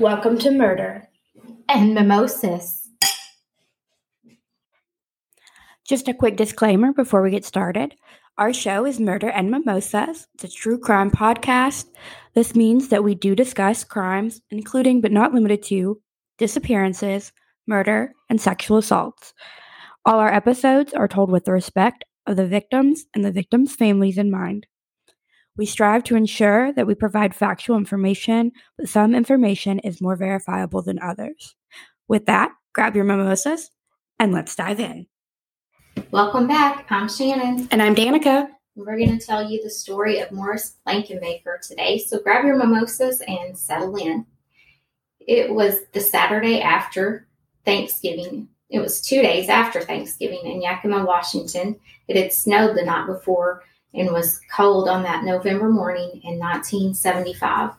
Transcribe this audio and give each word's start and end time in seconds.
Welcome 0.00 0.38
to 0.38 0.50
Murder 0.50 1.06
and 1.68 1.92
Mimosas. 1.92 2.88
Just 5.86 6.08
a 6.08 6.14
quick 6.14 6.38
disclaimer 6.38 6.94
before 6.94 7.20
we 7.20 7.30
get 7.30 7.44
started. 7.44 7.94
Our 8.38 8.54
show 8.54 8.86
is 8.86 8.98
Murder 8.98 9.28
and 9.28 9.50
Mimosas. 9.50 10.26
It's 10.32 10.44
a 10.44 10.48
true 10.48 10.78
crime 10.78 11.10
podcast. 11.10 11.84
This 12.34 12.54
means 12.54 12.88
that 12.88 13.04
we 13.04 13.14
do 13.14 13.34
discuss 13.34 13.84
crimes, 13.84 14.40
including 14.50 15.02
but 15.02 15.12
not 15.12 15.34
limited 15.34 15.62
to 15.64 16.00
disappearances, 16.38 17.30
murder, 17.66 18.14
and 18.30 18.40
sexual 18.40 18.78
assaults. 18.78 19.34
All 20.06 20.18
our 20.18 20.32
episodes 20.32 20.94
are 20.94 21.08
told 21.08 21.30
with 21.30 21.44
the 21.44 21.52
respect 21.52 22.04
of 22.26 22.36
the 22.36 22.46
victims 22.46 23.04
and 23.14 23.22
the 23.22 23.32
victims' 23.32 23.76
families 23.76 24.16
in 24.16 24.30
mind. 24.30 24.66
We 25.60 25.66
strive 25.66 26.04
to 26.04 26.16
ensure 26.16 26.72
that 26.72 26.86
we 26.86 26.94
provide 26.94 27.34
factual 27.34 27.76
information, 27.76 28.52
but 28.78 28.88
some 28.88 29.14
information 29.14 29.78
is 29.80 30.00
more 30.00 30.16
verifiable 30.16 30.80
than 30.80 30.98
others. 31.02 31.54
With 32.08 32.24
that, 32.24 32.52
grab 32.72 32.96
your 32.96 33.04
mimosas 33.04 33.70
and 34.18 34.32
let's 34.32 34.56
dive 34.56 34.80
in. 34.80 35.06
Welcome 36.12 36.46
back. 36.46 36.86
I'm 36.88 37.10
Shannon. 37.10 37.68
And 37.70 37.82
I'm 37.82 37.94
Danica. 37.94 38.48
We're 38.74 38.96
going 38.96 39.18
to 39.18 39.22
tell 39.22 39.50
you 39.50 39.62
the 39.62 39.68
story 39.68 40.20
of 40.20 40.32
Morris 40.32 40.78
Blankenbaker 40.88 41.60
today. 41.60 41.98
So 41.98 42.22
grab 42.22 42.46
your 42.46 42.56
mimosas 42.56 43.20
and 43.28 43.54
settle 43.54 43.94
in. 43.96 44.24
It 45.18 45.52
was 45.52 45.80
the 45.92 46.00
Saturday 46.00 46.62
after 46.62 47.28
Thanksgiving. 47.66 48.48
It 48.70 48.80
was 48.80 49.02
two 49.02 49.20
days 49.20 49.50
after 49.50 49.82
Thanksgiving 49.82 50.40
in 50.46 50.62
Yakima, 50.62 51.04
Washington. 51.04 51.78
It 52.08 52.16
had 52.16 52.32
snowed 52.32 52.78
the 52.78 52.82
night 52.82 53.06
before 53.06 53.62
and 53.94 54.10
was 54.12 54.40
cold 54.54 54.88
on 54.88 55.02
that 55.02 55.24
November 55.24 55.68
morning 55.68 56.20
in 56.24 56.38
1975. 56.38 57.72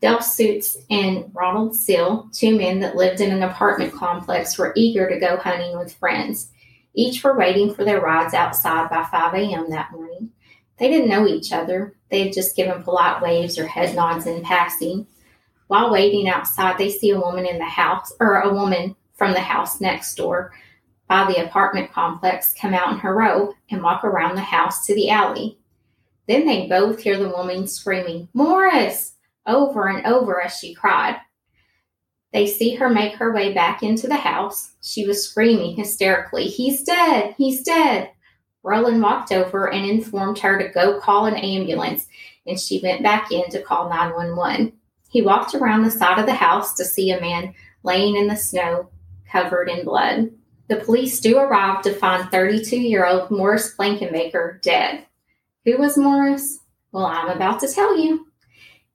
Del 0.00 0.22
Suits 0.22 0.78
and 0.90 1.30
Ronald 1.34 1.74
Seal, 1.74 2.28
two 2.32 2.56
men 2.56 2.78
that 2.80 2.94
lived 2.94 3.20
in 3.20 3.32
an 3.32 3.42
apartment 3.42 3.92
complex, 3.92 4.56
were 4.56 4.72
eager 4.76 5.08
to 5.08 5.18
go 5.18 5.36
hunting 5.36 5.76
with 5.76 5.94
friends. 5.94 6.52
Each 6.94 7.22
were 7.24 7.36
waiting 7.36 7.74
for 7.74 7.84
their 7.84 8.00
rides 8.00 8.32
outside 8.32 8.88
by 8.90 9.04
5 9.04 9.34
a.m. 9.34 9.70
that 9.70 9.90
morning. 9.90 10.30
They 10.78 10.88
didn't 10.88 11.08
know 11.08 11.26
each 11.26 11.52
other. 11.52 11.96
They 12.10 12.24
had 12.24 12.32
just 12.32 12.54
given 12.54 12.82
polite 12.84 13.20
waves 13.20 13.58
or 13.58 13.66
head 13.66 13.96
nods 13.96 14.26
in 14.26 14.42
passing. 14.42 15.06
While 15.66 15.90
waiting 15.90 16.28
outside, 16.28 16.78
they 16.78 16.90
see 16.90 17.10
a 17.10 17.20
woman 17.20 17.44
in 17.44 17.58
the 17.58 17.64
house, 17.64 18.12
or 18.20 18.40
a 18.40 18.54
woman 18.54 18.94
from 19.14 19.32
the 19.32 19.40
house 19.40 19.80
next 19.80 20.14
door 20.14 20.52
by 21.08 21.24
the 21.26 21.44
apartment 21.44 21.90
complex 21.90 22.54
come 22.54 22.74
out 22.74 22.92
in 22.92 22.98
her 22.98 23.14
robe 23.14 23.54
and 23.70 23.82
walk 23.82 24.04
around 24.04 24.34
the 24.34 24.42
house 24.42 24.86
to 24.86 24.94
the 24.94 25.10
alley. 25.10 25.58
Then 26.26 26.46
they 26.46 26.66
both 26.66 27.00
hear 27.00 27.18
the 27.18 27.30
woman 27.30 27.66
screaming, 27.66 28.28
Morris! 28.34 29.14
over 29.46 29.88
and 29.88 30.06
over 30.06 30.42
as 30.42 30.58
she 30.58 30.74
cried. 30.74 31.16
They 32.32 32.46
see 32.46 32.74
her 32.74 32.90
make 32.90 33.14
her 33.14 33.32
way 33.32 33.54
back 33.54 33.82
into 33.82 34.06
the 34.06 34.16
house. 34.16 34.74
She 34.82 35.06
was 35.06 35.26
screaming 35.26 35.74
hysterically, 35.74 36.44
He's 36.44 36.84
dead! 36.84 37.34
He's 37.38 37.62
dead! 37.62 38.10
Roland 38.62 39.00
walked 39.00 39.32
over 39.32 39.72
and 39.72 39.88
informed 39.88 40.38
her 40.40 40.58
to 40.58 40.68
go 40.68 41.00
call 41.00 41.24
an 41.24 41.36
ambulance, 41.36 42.06
and 42.46 42.60
she 42.60 42.80
went 42.82 43.02
back 43.02 43.32
in 43.32 43.48
to 43.50 43.62
call 43.62 43.88
911. 43.88 44.74
He 45.08 45.22
walked 45.22 45.54
around 45.54 45.84
the 45.84 45.90
side 45.90 46.18
of 46.18 46.26
the 46.26 46.34
house 46.34 46.74
to 46.74 46.84
see 46.84 47.10
a 47.10 47.20
man 47.20 47.54
laying 47.82 48.16
in 48.16 48.26
the 48.26 48.36
snow, 48.36 48.90
covered 49.30 49.70
in 49.70 49.86
blood. 49.86 50.30
The 50.68 50.76
police 50.76 51.18
do 51.20 51.38
arrive 51.38 51.82
to 51.82 51.94
find 51.94 52.30
32 52.30 52.76
year 52.76 53.06
old 53.06 53.30
Morris 53.30 53.74
Blankenbaker 53.74 54.60
dead. 54.60 55.06
Who 55.64 55.78
was 55.78 55.96
Morris? 55.96 56.58
Well, 56.92 57.06
I'm 57.06 57.28
about 57.28 57.60
to 57.60 57.68
tell 57.68 57.98
you. 57.98 58.26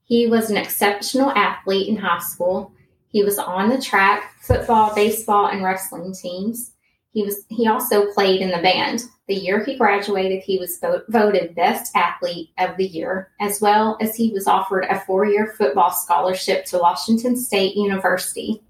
He 0.04 0.28
was 0.28 0.50
an 0.50 0.58
exceptional 0.58 1.32
athlete 1.32 1.88
in 1.88 1.96
high 1.96 2.20
school. 2.20 2.72
He 3.08 3.24
was 3.24 3.40
on 3.40 3.70
the 3.70 3.82
track, 3.82 4.34
football, 4.42 4.94
baseball, 4.94 5.48
and 5.48 5.64
wrestling 5.64 6.14
teams. 6.14 6.74
He 7.12 7.24
was 7.24 7.46
he 7.50 7.68
also 7.68 8.12
played 8.12 8.42
in 8.42 8.50
the 8.50 8.62
band. 8.62 9.04
The 9.28 9.36
year 9.36 9.64
he 9.64 9.78
graduated, 9.78 10.44
he 10.44 10.60
was 10.60 10.80
voted 11.10 11.56
best 11.56 11.96
athlete 11.96 12.50
of 12.58 12.76
the 12.78 12.86
year, 12.86 13.32
as 13.40 13.62
well 13.62 13.98
as 14.02 14.16
he 14.16 14.32
was 14.32 14.48
offered 14.48 14.86
a 14.86 15.00
four-year 15.00 15.56
football 15.58 15.92
scholarship 15.92 16.66
to 16.66 16.80
Washington 16.80 17.38
State 17.38 17.76
University 17.76 18.62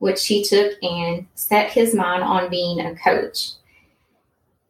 which 0.00 0.26
he 0.26 0.42
took 0.42 0.72
and 0.82 1.26
set 1.34 1.70
his 1.70 1.94
mind 1.94 2.22
on 2.22 2.50
being 2.50 2.80
a 2.80 2.96
coach. 2.96 3.52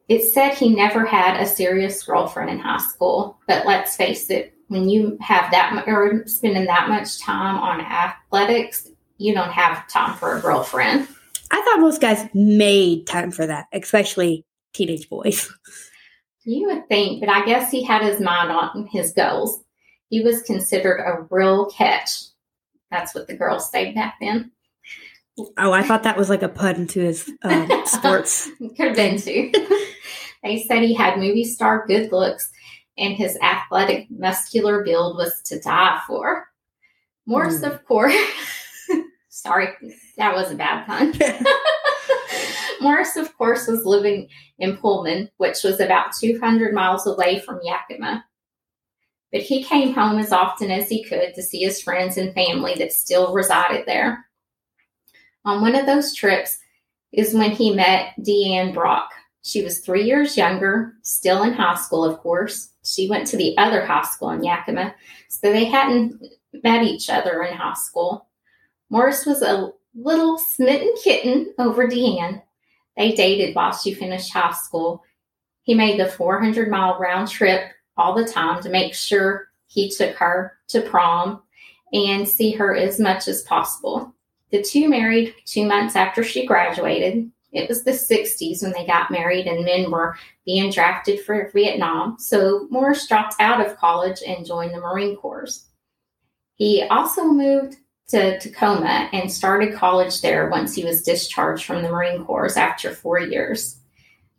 It 0.09 0.25
said 0.25 0.55
he 0.55 0.75
never 0.75 1.07
had 1.07 1.41
a 1.41 1.47
serious 1.47 2.03
girlfriend 2.03 2.51
in 2.51 2.59
high 2.59 2.79
school, 2.79 3.39
but 3.47 3.65
let's 3.65 3.97
face 3.97 4.29
it, 4.29 4.53
when 4.67 4.89
you 4.89 5.17
have 5.21 5.51
that 5.53 5.85
or 5.87 6.27
spending 6.27 6.67
that 6.67 6.89
much 6.89 7.21
time 7.21 7.57
on 7.57 7.81
athletics, 7.81 8.89
you 9.19 9.33
don't 9.33 9.53
have 9.53 9.87
time 9.89 10.17
for 10.17 10.37
a 10.37 10.41
girlfriend. 10.41 11.07
I 11.53 11.63
thought 11.63 11.81
most 11.81 12.01
guys 12.01 12.29
made 12.35 13.07
time 13.07 13.31
for 13.31 13.47
that, 13.47 13.67
especially 13.73 14.45
teenage 14.75 15.09
boys. 15.09 15.51
You 16.45 16.69
would 16.69 16.89
think, 16.89 17.21
but 17.21 17.29
I 17.29 17.45
guess 17.45 17.71
he 17.71 17.85
had 17.85 18.01
his 18.01 18.19
mind 18.19 18.51
on 18.51 18.89
his 18.91 19.13
goals. 19.13 19.63
He 20.09 20.23
was 20.23 20.41
considered 20.41 20.97
a 20.97 21.27
real 21.29 21.67
catch. 21.67 22.11
That's 22.91 23.15
what 23.15 23.27
the 23.27 23.37
girls 23.37 23.71
say 23.71 23.93
back 23.93 24.15
then. 24.23 24.51
Oh, 25.39 25.73
I 25.73 25.83
thought 25.83 26.03
that 26.03 26.19
was 26.19 26.29
like 26.29 26.43
a 26.43 26.49
pun 26.49 26.87
to 26.89 27.01
his 27.01 27.31
um, 27.43 27.69
sports. 27.87 28.51
Could 28.59 28.89
have 28.89 28.97
been 28.97 29.19
too. 29.19 29.51
they 30.43 30.63
said 30.63 30.83
he 30.83 30.95
had 30.95 31.19
movie 31.19 31.45
star 31.45 31.87
good 31.87 32.13
looks 32.13 32.51
and 32.99 33.15
his 33.15 33.39
athletic, 33.43 34.09
muscular 34.11 34.85
build 34.85 35.17
was 35.17 35.41
to 35.47 35.59
die 35.61 36.01
for. 36.07 36.47
Morris, 37.27 37.61
mm. 37.61 37.73
of 37.73 37.85
course, 37.87 38.15
sorry, 39.29 39.69
that 40.17 40.35
was 40.35 40.51
a 40.51 40.55
bad 40.55 40.87
pun. 40.87 41.15
Morris, 42.81 43.17
of 43.17 43.37
course, 43.37 43.67
was 43.67 43.85
living 43.85 44.29
in 44.59 44.77
Pullman, 44.77 45.31
which 45.37 45.63
was 45.63 45.81
about 45.81 46.13
200 46.19 46.75
miles 46.75 47.07
away 47.07 47.41
from 47.41 47.61
Yakima. 47.63 48.25
But 49.33 49.43
he 49.43 49.63
came 49.63 49.93
home 49.93 50.19
as 50.19 50.33
often 50.33 50.71
as 50.71 50.89
he 50.89 51.05
could 51.05 51.35
to 51.35 51.43
see 51.43 51.61
his 51.61 51.81
friends 51.81 52.17
and 52.17 52.35
family 52.35 52.75
that 52.79 52.93
still 52.93 53.33
resided 53.33 53.87
there. 53.87 54.27
On 55.45 55.63
one 55.63 55.75
of 55.75 55.87
those 55.87 56.15
trips 56.15 56.59
is 57.13 57.35
when 57.35 57.51
he 57.51 57.75
met 57.75 58.15
Deanne 58.21 58.75
Brock. 58.75 59.11
She 59.43 59.63
was 59.63 59.81
three 59.81 60.05
years 60.05 60.37
younger, 60.37 60.95
still 61.03 61.43
in 61.43 61.55
high 61.55 61.77
school, 61.77 62.05
of 62.05 62.19
course. 62.19 62.73
She 62.85 63.09
went 63.09 63.27
to 63.29 63.37
the 63.37 63.57
other 63.57 63.85
high 63.85 64.03
school 64.05 64.31
in 64.31 64.45
Yakima, 64.45 64.95
so 65.29 65.51
they 65.51 65.65
hadn't 65.65 66.23
met 66.63 66.85
each 66.85 67.09
other 67.09 67.43
in 67.43 67.57
high 67.57 67.75
school. 67.75 68.29
Morris 68.91 69.25
was 69.25 69.41
a 69.43 69.71
little 69.95 70.39
smitten 70.39 70.93
kitten 71.03 71.55
over 71.59 71.87
Deanne. 71.87 72.43
They 72.97 73.13
dated 73.13 73.55
while 73.55 73.73
she 73.73 73.95
finished 73.95 74.33
high 74.33 74.53
school. 74.53 75.03
He 75.63 75.75
made 75.75 75.99
the 75.99 76.07
400 76.07 76.71
mile 76.71 76.99
round 76.99 77.29
trip 77.29 77.71
all 77.97 78.15
the 78.15 78.25
time 78.25 78.63
to 78.63 78.69
make 78.69 78.95
sure 78.95 79.49
he 79.67 79.91
took 79.91 80.17
her 80.17 80.59
to 80.69 80.83
prom 80.83 81.43
and 81.93 82.29
see 82.29 82.53
her 82.53 82.75
as 82.75 83.01
much 83.01 83.27
as 83.29 83.43
possible. 83.43 84.15
The 84.51 84.63
two 84.63 84.89
married 84.89 85.35
two 85.45 85.65
months 85.65 85.97
after 85.97 86.23
she 86.23 86.47
graduated. 86.47 87.31
It 87.53 87.69
was 87.69 87.83
the 87.83 87.93
60s 87.93 88.63
when 88.63 88.73
they 88.73 88.87
got 88.87 89.11
married, 89.11 89.47
and 89.47 89.65
men 89.65 89.91
were 89.91 90.17
being 90.47 90.71
drafted 90.71 91.21
for 91.21 91.51
Vietnam. 91.53 92.17
So 92.19 92.69
Morris 92.71 93.07
dropped 93.09 93.35
out 93.41 93.65
of 93.65 93.77
college 93.77 94.21
and 94.27 94.47
joined 94.47 94.73
the 94.73 94.81
Marine 94.81 95.17
Corps. 95.17 95.63
He 96.55 96.83
also 96.85 97.25
moved 97.25 97.77
to 98.09 98.39
Tacoma 98.41 99.09
and 99.13 99.31
started 99.31 99.75
college 99.75 100.21
there 100.21 100.49
once 100.49 100.75
he 100.75 100.85
was 100.85 101.03
discharged 101.03 101.65
from 101.65 101.83
the 101.83 101.91
Marine 101.91 102.25
Corps 102.25 102.57
after 102.57 102.93
four 102.93 103.19
years. 103.21 103.81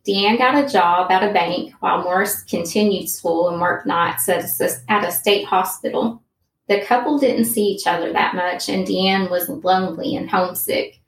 Deanne 0.07 0.37
got 0.37 0.63
a 0.63 0.67
job 0.67 1.11
at 1.11 1.27
a 1.27 1.33
bank 1.33 1.73
while 1.79 2.03
Morris 2.03 2.43
continued 2.43 3.07
school 3.07 3.49
and 3.49 3.61
worked 3.61 3.85
nights 3.85 4.27
at 4.27 4.43
a, 4.43 4.91
at 4.91 5.07
a 5.07 5.11
state 5.11 5.45
hospital. 5.45 6.21
The 6.67 6.81
couple 6.81 7.19
didn't 7.19 7.45
see 7.45 7.63
each 7.63 7.87
other 7.87 8.13
that 8.13 8.35
much, 8.35 8.69
and 8.69 8.87
Deanne 8.87 9.29
was 9.29 9.49
lonely 9.49 10.15
and 10.15 10.29
homesick. 10.29 10.99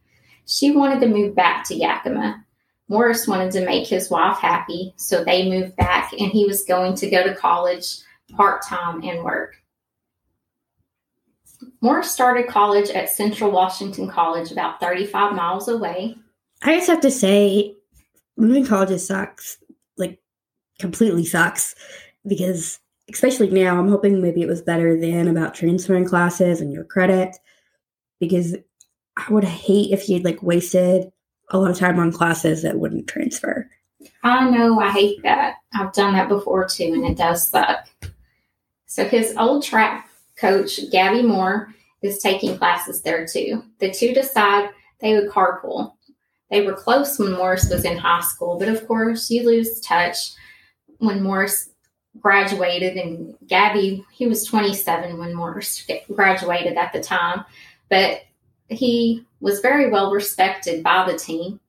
She 0.45 0.71
wanted 0.71 0.99
to 1.01 1.07
move 1.07 1.35
back 1.35 1.65
to 1.67 1.75
Yakima. 1.75 2.43
Morris 2.89 3.27
wanted 3.27 3.51
to 3.51 3.65
make 3.65 3.87
his 3.87 4.09
wife 4.09 4.37
happy, 4.37 4.93
so 4.97 5.23
they 5.23 5.49
moved 5.49 5.75
back, 5.77 6.11
and 6.13 6.31
he 6.31 6.45
was 6.45 6.65
going 6.65 6.95
to 6.95 7.09
go 7.09 7.23
to 7.23 7.35
college 7.35 7.99
part 8.35 8.61
time 8.61 9.01
and 9.03 9.23
work. 9.23 9.55
Morris 11.81 12.11
started 12.11 12.47
college 12.47 12.89
at 12.89 13.09
Central 13.09 13.51
Washington 13.51 14.07
College, 14.09 14.51
about 14.51 14.79
35 14.79 15.33
miles 15.33 15.67
away. 15.67 16.15
I 16.61 16.75
just 16.75 16.87
have 16.87 17.01
to 17.01 17.11
say, 17.11 17.75
moving 18.37 18.65
colleges 18.65 19.07
sucks. 19.07 19.57
Like, 19.97 20.19
completely 20.79 21.25
sucks 21.25 21.75
because 22.25 22.79
especially 23.11 23.49
now, 23.49 23.79
I'm 23.79 23.89
hoping 23.89 24.21
maybe 24.21 24.41
it 24.41 24.47
was 24.47 24.61
better 24.61 24.99
then 24.99 25.27
about 25.27 25.55
transferring 25.55 26.05
classes 26.05 26.61
and 26.61 26.71
your 26.71 26.83
credit 26.83 27.35
because 28.19 28.55
I 29.17 29.31
would 29.31 29.43
hate 29.43 29.91
if 29.91 30.09
you'd 30.09 30.25
like 30.25 30.41
wasted 30.41 31.11
a 31.49 31.57
lot 31.57 31.71
of 31.71 31.77
time 31.77 31.99
on 31.99 32.11
classes 32.11 32.63
that 32.63 32.79
wouldn't 32.79 33.07
transfer. 33.07 33.69
I 34.23 34.49
know, 34.49 34.79
I 34.79 34.91
hate 34.91 35.21
that. 35.23 35.55
I've 35.73 35.93
done 35.93 36.13
that 36.13 36.29
before 36.29 36.67
too, 36.67 36.91
and 36.93 37.05
it 37.05 37.17
does 37.17 37.47
suck. 37.47 37.87
So 38.85 39.05
his 39.05 39.35
old 39.37 39.63
track 39.63 40.09
coach, 40.37 40.79
Gabby 40.91 41.21
Moore, 41.21 41.73
is 42.01 42.19
taking 42.19 42.57
classes 42.57 43.01
there 43.01 43.25
too. 43.25 43.63
The 43.79 43.91
two 43.91 44.13
decide 44.13 44.69
they 44.99 45.15
would 45.15 45.29
carpool. 45.29 45.93
They 46.49 46.65
were 46.65 46.73
close 46.73 47.17
when 47.17 47.33
Morris 47.33 47.69
was 47.69 47.85
in 47.85 47.97
high 47.97 48.21
school, 48.21 48.59
but 48.59 48.67
of 48.67 48.85
course, 48.87 49.29
you 49.29 49.43
lose 49.45 49.79
touch 49.79 50.31
when 50.99 51.23
Morris 51.23 51.69
graduated 52.19 52.95
and 52.97 53.35
Gabby, 53.47 54.05
he 54.11 54.27
was 54.27 54.45
27 54.45 55.17
when 55.17 55.33
Morris 55.33 55.87
graduated 56.13 56.77
at 56.77 56.93
the 56.93 57.01
time, 57.01 57.43
but 57.89 58.21
he 58.69 59.25
was 59.39 59.59
very 59.59 59.89
well 59.89 60.11
respected 60.11 60.83
by 60.83 61.09
the 61.09 61.17
team. 61.17 61.59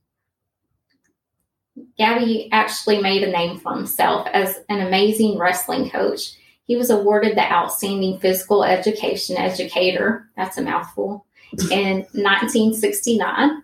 Gabby 1.98 2.48
actually 2.52 3.00
made 3.00 3.22
a 3.22 3.30
name 3.30 3.58
for 3.58 3.74
himself 3.74 4.28
as 4.32 4.60
an 4.68 4.80
amazing 4.80 5.38
wrestling 5.38 5.90
coach. 5.90 6.36
He 6.66 6.76
was 6.76 6.90
awarded 6.90 7.36
the 7.36 7.52
Outstanding 7.52 8.18
Physical 8.20 8.64
Education 8.64 9.36
Educator, 9.36 10.28
that's 10.36 10.56
a 10.56 10.62
mouthful, 10.62 11.26
in 11.70 11.98
1969, 12.12 13.62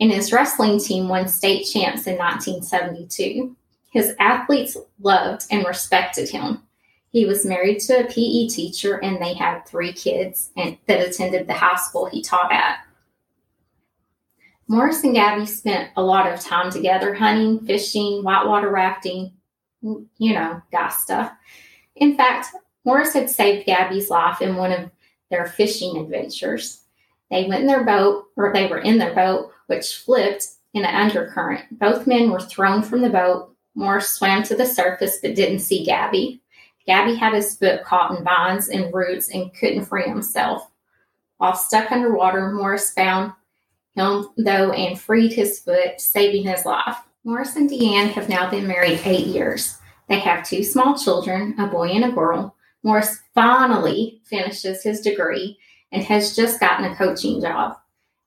and 0.00 0.12
his 0.12 0.32
wrestling 0.32 0.80
team 0.80 1.08
won 1.08 1.28
state 1.28 1.64
champs 1.64 2.06
in 2.06 2.18
1972. 2.18 3.56
His 3.92 4.14
athletes 4.18 4.76
loved 5.00 5.44
and 5.50 5.66
respected 5.66 6.30
him. 6.30 6.62
He 7.10 7.26
was 7.26 7.44
married 7.44 7.80
to 7.80 8.00
a 8.00 8.04
PE 8.04 8.48
teacher 8.48 8.96
and 8.96 9.20
they 9.20 9.34
had 9.34 9.66
three 9.66 9.92
kids 9.92 10.50
and, 10.56 10.78
that 10.86 11.06
attended 11.06 11.46
the 11.46 11.52
high 11.52 11.76
school 11.76 12.06
he 12.06 12.22
taught 12.22 12.50
at. 12.50 12.78
Morris 14.66 15.04
and 15.04 15.14
Gabby 15.14 15.44
spent 15.44 15.90
a 15.96 16.02
lot 16.02 16.32
of 16.32 16.40
time 16.40 16.70
together 16.70 17.12
hunting, 17.12 17.60
fishing, 17.66 18.22
whitewater 18.22 18.70
rafting, 18.70 19.30
you 19.82 20.32
know, 20.32 20.62
guy 20.72 20.88
stuff. 20.88 21.30
In 21.96 22.16
fact, 22.16 22.46
Morris 22.86 23.12
had 23.12 23.28
saved 23.28 23.66
Gabby's 23.66 24.08
life 24.08 24.40
in 24.40 24.56
one 24.56 24.72
of 24.72 24.90
their 25.30 25.44
fishing 25.44 25.98
adventures. 25.98 26.84
They 27.30 27.46
went 27.46 27.60
in 27.60 27.66
their 27.66 27.84
boat, 27.84 28.24
or 28.36 28.54
they 28.54 28.68
were 28.68 28.78
in 28.78 28.96
their 28.96 29.14
boat, 29.14 29.50
which 29.66 29.96
flipped 29.96 30.46
in 30.72 30.86
an 30.86 30.94
undercurrent. 30.94 31.78
Both 31.78 32.06
men 32.06 32.30
were 32.30 32.40
thrown 32.40 32.82
from 32.82 33.02
the 33.02 33.10
boat 33.10 33.51
Morris 33.74 34.10
swam 34.10 34.42
to 34.44 34.54
the 34.54 34.66
surface 34.66 35.18
but 35.22 35.34
didn't 35.34 35.60
see 35.60 35.84
Gabby. 35.84 36.42
Gabby 36.86 37.14
had 37.14 37.32
his 37.32 37.56
foot 37.56 37.84
caught 37.84 38.16
in 38.16 38.24
vines 38.24 38.68
and 38.68 38.92
roots 38.92 39.30
and 39.30 39.54
couldn't 39.54 39.84
free 39.84 40.04
himself. 40.04 40.70
While 41.38 41.54
stuck 41.54 41.90
underwater, 41.90 42.50
Morris 42.52 42.92
found 42.92 43.32
him, 43.94 44.28
though, 44.36 44.72
and 44.72 45.00
freed 45.00 45.32
his 45.32 45.60
foot, 45.60 46.00
saving 46.00 46.44
his 46.44 46.64
life. 46.64 46.96
Morris 47.24 47.56
and 47.56 47.70
Deanne 47.70 48.10
have 48.12 48.28
now 48.28 48.50
been 48.50 48.66
married 48.66 49.00
eight 49.04 49.26
years. 49.26 49.78
They 50.08 50.18
have 50.18 50.46
two 50.46 50.64
small 50.64 50.98
children, 50.98 51.54
a 51.58 51.66
boy 51.68 51.88
and 51.90 52.04
a 52.04 52.12
girl. 52.12 52.56
Morris 52.82 53.20
finally 53.34 54.20
finishes 54.24 54.82
his 54.82 55.00
degree 55.00 55.58
and 55.92 56.02
has 56.02 56.34
just 56.34 56.58
gotten 56.58 56.84
a 56.84 56.96
coaching 56.96 57.40
job. 57.40 57.76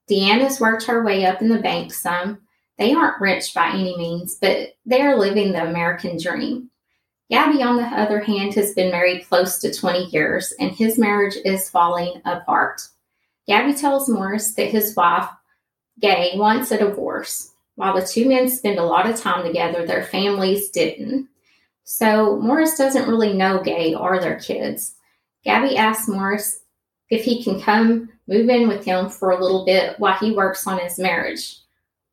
Deanne 0.09 0.41
has 0.41 0.61
worked 0.61 0.83
her 0.85 1.03
way 1.03 1.25
up 1.25 1.41
in 1.41 1.49
the 1.49 1.59
bank 1.59 1.93
some, 1.93 2.39
they 2.77 2.93
aren't 2.93 3.21
rich 3.21 3.53
by 3.53 3.69
any 3.69 3.97
means, 3.97 4.35
but 4.35 4.75
they 4.85 5.01
are 5.01 5.17
living 5.17 5.51
the 5.51 5.65
American 5.65 6.17
dream. 6.21 6.69
Gabby, 7.29 7.63
on 7.63 7.77
the 7.77 7.83
other 7.83 8.19
hand, 8.19 8.53
has 8.53 8.73
been 8.73 8.91
married 8.91 9.27
close 9.27 9.57
to 9.59 9.73
20 9.73 10.05
years 10.05 10.53
and 10.59 10.71
his 10.71 10.97
marriage 10.97 11.35
is 11.43 11.69
falling 11.69 12.21
apart. 12.25 12.81
Gabby 13.47 13.73
tells 13.73 14.09
Morris 14.09 14.53
that 14.55 14.69
his 14.69 14.95
wife, 14.95 15.29
Gay, 15.99 16.33
wants 16.35 16.71
a 16.71 16.77
divorce. 16.77 17.51
While 17.75 17.95
the 17.95 18.05
two 18.05 18.27
men 18.27 18.49
spend 18.49 18.79
a 18.79 18.83
lot 18.83 19.09
of 19.09 19.19
time 19.19 19.45
together, 19.45 19.85
their 19.85 20.03
families 20.03 20.69
didn't. 20.69 21.27
So 21.83 22.37
Morris 22.39 22.77
doesn't 22.77 23.07
really 23.07 23.33
know 23.33 23.61
Gay 23.61 23.93
or 23.93 24.19
their 24.19 24.39
kids. 24.39 24.95
Gabby 25.43 25.77
asks 25.77 26.07
Morris 26.07 26.61
if 27.09 27.23
he 27.23 27.43
can 27.43 27.61
come 27.61 28.09
move 28.27 28.49
in 28.49 28.67
with 28.67 28.83
him 28.83 29.09
for 29.09 29.31
a 29.31 29.41
little 29.41 29.65
bit 29.65 29.99
while 29.99 30.17
he 30.17 30.31
works 30.31 30.65
on 30.67 30.79
his 30.79 30.97
marriage. 30.99 31.57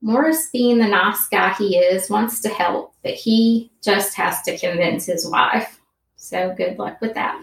Morris, 0.04 0.49
being 0.50 0.78
the 0.78 0.88
nice 0.88 1.28
guy 1.28 1.54
he 1.54 1.76
is, 1.76 2.10
wants 2.10 2.40
to 2.40 2.49
help, 2.49 2.93
but 3.04 3.14
he 3.14 3.70
just 3.81 4.14
has 4.14 4.43
to 4.43 4.58
convince 4.58 5.06
his 5.06 5.28
wife. 5.28 5.81
So 6.16 6.52
good 6.56 6.76
luck 6.76 7.00
with 7.00 7.14
that. 7.14 7.40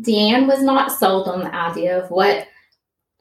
Deanne 0.00 0.46
was 0.46 0.62
not 0.62 0.92
sold 0.92 1.28
on 1.28 1.40
the 1.40 1.54
idea 1.54 1.98
of 1.98 2.10
what 2.10 2.46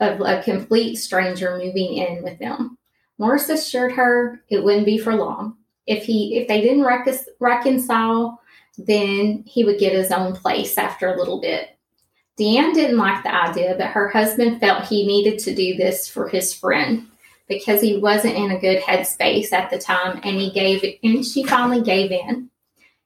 of 0.02 0.20
a 0.20 0.42
complete 0.44 0.96
stranger 0.96 1.58
moving 1.58 1.94
in 1.94 2.24
with 2.24 2.38
them. 2.40 2.78
Morris 3.18 3.50
assured 3.50 3.94
her 3.94 4.42
it 4.50 4.64
wouldn't 4.64 4.86
be 4.86 4.98
for 4.98 5.16
long. 5.16 5.56
If 5.88 6.04
he 6.04 6.38
if 6.38 6.48
they 6.48 6.60
didn't 6.60 6.84
recon- 6.84 7.26
reconcile, 7.40 8.42
then 8.78 9.44
he 9.46 9.64
would 9.64 9.80
get 9.80 9.94
his 9.94 10.12
own 10.12 10.34
place 10.34 10.78
after 10.78 11.08
a 11.08 11.18
little 11.18 11.40
bit. 11.40 11.78
Deanne 12.38 12.74
didn't 12.74 12.98
like 12.98 13.24
the 13.24 13.34
idea, 13.34 13.76
but 13.78 13.88
her 13.88 14.10
husband 14.10 14.60
felt 14.60 14.86
he 14.86 15.06
needed 15.06 15.40
to 15.40 15.56
do 15.56 15.76
this 15.76 16.08
for 16.08 16.28
his 16.28 16.54
friend 16.54 17.08
because 17.48 17.82
he 17.82 17.98
wasn't 17.98 18.36
in 18.36 18.52
a 18.52 18.60
good 18.60 18.82
headspace 18.82 19.52
at 19.52 19.70
the 19.70 19.78
time 19.78 20.20
and 20.24 20.38
he 20.38 20.52
gave 20.52 20.84
and 21.04 21.26
she 21.26 21.44
finally 21.44 21.82
gave 21.82 22.12
in. 22.12 22.50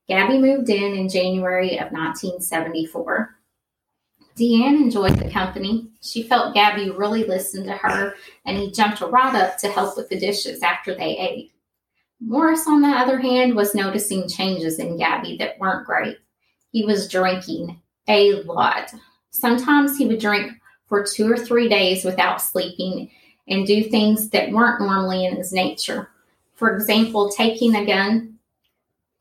Gabby 0.08 0.38
moved 0.38 0.70
in 0.70 0.96
in 0.96 1.10
January 1.10 1.78
of 1.78 1.92
1974. 1.92 3.36
Deanne 4.38 4.82
enjoyed 4.82 5.18
the 5.18 5.32
company. 5.32 5.90
She 6.02 6.22
felt 6.22 6.54
Gabby 6.54 6.92
really 6.92 7.24
listened 7.24 7.66
to 7.66 7.74
her 7.74 8.16
and 8.46 8.58
he 8.58 8.72
jumped 8.72 9.02
right 9.02 9.36
up 9.36 9.58
to 9.60 9.70
help 9.70 9.98
with 9.98 10.10
the 10.10 10.20
dishes 10.20 10.62
after 10.62 10.94
they 10.94 11.18
ate. 11.18 11.52
Morris, 12.20 12.68
on 12.68 12.82
the 12.82 12.88
other 12.88 13.20
hand, 13.20 13.56
was 13.56 13.76
noticing 13.76 14.28
changes 14.28 14.80
in 14.80 14.98
Gabby 14.98 15.38
that 15.38 15.60
weren't 15.60 15.86
great. 15.86 16.18
He 16.72 16.86
was 16.86 17.10
drinking 17.10 17.82
a 18.08 18.42
lot. 18.44 18.94
Sometimes 19.32 19.98
he 19.98 20.06
would 20.08 20.20
drink 20.20 20.52
for 20.88 21.04
two 21.04 21.32
or 21.32 21.38
three 21.38 21.68
days 21.68 22.06
without 22.06 22.42
sleeping 22.42 23.10
and 23.48 23.68
do 23.68 23.84
things 23.84 24.30
that 24.30 24.52
weren't 24.52 24.82
normally 24.82 25.26
in 25.26 25.36
his 25.36 25.54
nature. 25.54 26.10
For 26.56 26.76
example, 26.76 27.30
taking 27.30 27.76
a 27.76 27.86
gun 27.86 28.36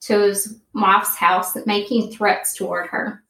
to 0.03 0.21
his 0.21 0.59
wife's 0.75 1.17
house 1.17 1.56
and 1.56 1.67
making 1.67 2.12
threats 2.12 2.55
toward 2.55 2.88
her. 2.88 3.23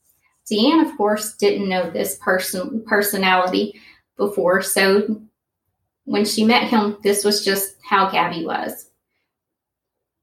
Deanne, 0.50 0.88
of 0.88 0.96
course, 0.96 1.34
didn't 1.36 1.68
know 1.68 1.88
this 1.88 2.18
person 2.18 2.84
personality 2.86 3.80
before, 4.16 4.60
so 4.62 5.20
when 6.04 6.24
she 6.24 6.44
met 6.44 6.68
him, 6.68 6.98
this 7.02 7.24
was 7.24 7.44
just 7.44 7.76
how 7.82 8.10
Gabby 8.10 8.44
was. 8.44 8.90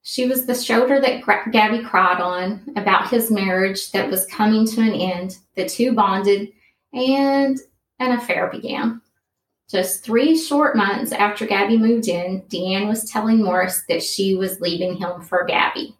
She 0.04 0.28
was 0.28 0.46
the 0.46 0.56
shoulder 0.56 1.00
that 1.00 1.24
Gabby 1.52 1.84
cried 1.84 2.22
on 2.22 2.62
about 2.76 3.10
his 3.10 3.32
marriage 3.32 3.92
that 3.92 4.10
was 4.10 4.26
coming 4.28 4.66
to 4.68 4.82
an 4.82 4.94
end. 4.94 5.38
The 5.56 5.68
two 5.68 5.94
bonded, 5.94 6.52
and 6.94 7.60
an 8.00 8.12
affair 8.12 8.48
began. 8.48 9.02
Just 9.72 10.04
three 10.04 10.38
short 10.38 10.76
months 10.76 11.14
after 11.14 11.46
Gabby 11.46 11.78
moved 11.78 12.10
in, 12.10 12.42
Deanne 12.50 12.90
was 12.90 13.10
telling 13.10 13.42
Morris 13.42 13.84
that 13.88 14.04
she 14.04 14.36
was 14.36 14.60
leaving 14.60 14.98
him 14.98 15.22
for 15.22 15.46
Gabby. 15.46 15.96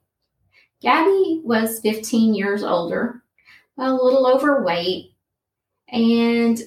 Gabby 0.82 1.40
was 1.46 1.80
15 1.80 2.34
years 2.34 2.64
older, 2.64 3.24
a 3.78 3.94
little 3.94 4.28
overweight, 4.28 5.14
and 5.88 6.60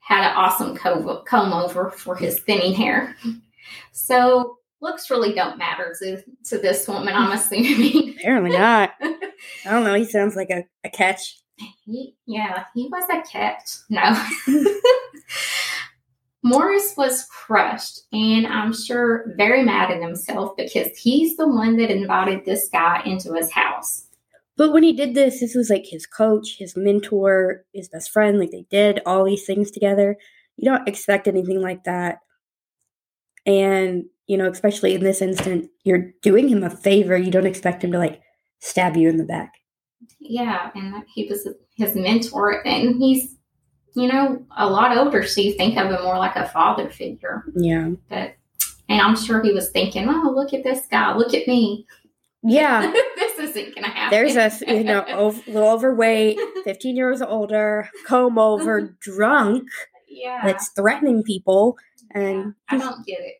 had 0.00 0.30
an 0.30 0.36
awesome 0.36 0.76
comb 0.76 1.52
over 1.52 1.90
for 1.92 2.14
his 2.14 2.40
thinning 2.40 2.74
hair. 2.74 3.16
So 3.92 4.58
looks 4.82 5.10
really 5.10 5.32
don't 5.32 5.56
matter 5.56 5.94
to, 6.00 6.22
to 6.44 6.58
this 6.58 6.86
woman, 6.86 7.14
I'm 7.14 7.32
assuming. 7.32 8.16
Apparently 8.18 8.50
not. 8.50 8.90
I 9.00 9.70
don't 9.70 9.84
know. 9.84 9.94
He 9.94 10.04
sounds 10.04 10.36
like 10.36 10.50
a, 10.50 10.64
a 10.84 10.90
catch. 10.90 11.38
He, 11.86 12.16
yeah, 12.26 12.64
he 12.74 12.88
was 12.88 13.04
a 13.10 13.22
catch. 13.30 13.70
No. 13.88 14.26
Morris 16.42 16.94
was 16.96 17.26
crushed 17.26 18.02
and 18.12 18.46
I'm 18.46 18.72
sure 18.72 19.34
very 19.36 19.62
mad 19.62 19.90
at 19.90 20.00
himself 20.00 20.56
because 20.56 20.96
he's 20.96 21.36
the 21.36 21.46
one 21.46 21.76
that 21.76 21.90
invited 21.90 22.44
this 22.44 22.68
guy 22.72 23.02
into 23.04 23.34
his 23.34 23.52
house. 23.52 24.06
But 24.56 24.72
when 24.72 24.82
he 24.82 24.92
did 24.92 25.14
this, 25.14 25.40
this 25.40 25.54
was 25.54 25.70
like 25.70 25.86
his 25.86 26.06
coach, 26.06 26.56
his 26.58 26.76
mentor, 26.76 27.64
his 27.72 27.88
best 27.88 28.10
friend. 28.10 28.38
Like 28.38 28.50
they 28.50 28.66
did 28.70 29.00
all 29.06 29.24
these 29.24 29.46
things 29.46 29.70
together. 29.70 30.16
You 30.56 30.70
don't 30.70 30.88
expect 30.88 31.28
anything 31.28 31.60
like 31.60 31.84
that. 31.84 32.18
And, 33.46 34.04
you 34.26 34.36
know, 34.36 34.50
especially 34.50 34.94
in 34.94 35.02
this 35.02 35.22
instant, 35.22 35.70
you're 35.84 36.10
doing 36.22 36.48
him 36.48 36.62
a 36.62 36.70
favor. 36.70 37.16
You 37.16 37.30
don't 37.30 37.46
expect 37.46 37.84
him 37.84 37.92
to 37.92 37.98
like 37.98 38.20
stab 38.60 38.96
you 38.96 39.08
in 39.08 39.16
the 39.16 39.24
back. 39.24 39.54
Yeah. 40.18 40.70
And 40.74 41.04
he 41.14 41.26
was 41.26 41.48
his 41.74 41.94
mentor 41.94 42.66
and 42.66 42.96
he's 42.96 43.36
you 43.94 44.08
know, 44.08 44.44
a 44.56 44.68
lot 44.68 44.96
older, 44.96 45.26
so 45.26 45.40
you 45.40 45.54
think 45.54 45.76
of 45.76 45.90
him 45.90 46.02
more 46.02 46.18
like 46.18 46.36
a 46.36 46.48
father 46.48 46.88
figure. 46.90 47.44
Yeah. 47.54 47.90
But 48.08 48.34
and 48.88 49.00
I'm 49.00 49.16
sure 49.16 49.42
he 49.42 49.52
was 49.52 49.70
thinking, 49.70 50.08
"Oh, 50.08 50.32
look 50.34 50.52
at 50.52 50.64
this 50.64 50.86
guy! 50.90 51.14
Look 51.14 51.32
at 51.32 51.46
me." 51.46 51.86
Yeah, 52.42 52.92
this 53.16 53.38
isn't 53.38 53.74
gonna 53.74 53.88
happen. 53.88 54.10
There's 54.10 54.36
a 54.36 54.50
you 54.66 54.84
know 54.84 55.04
a 55.08 55.50
little 55.50 55.70
overweight, 55.70 56.38
15 56.64 56.96
years 56.96 57.22
older, 57.22 57.88
comb 58.06 58.38
over, 58.38 58.80
drunk. 59.00 59.68
Yeah, 60.08 60.40
that's 60.44 60.70
threatening 60.70 61.22
people, 61.22 61.78
and 62.12 62.36
yeah, 62.36 62.52
I 62.68 62.78
don't 62.78 63.06
get 63.06 63.20
it. 63.20 63.36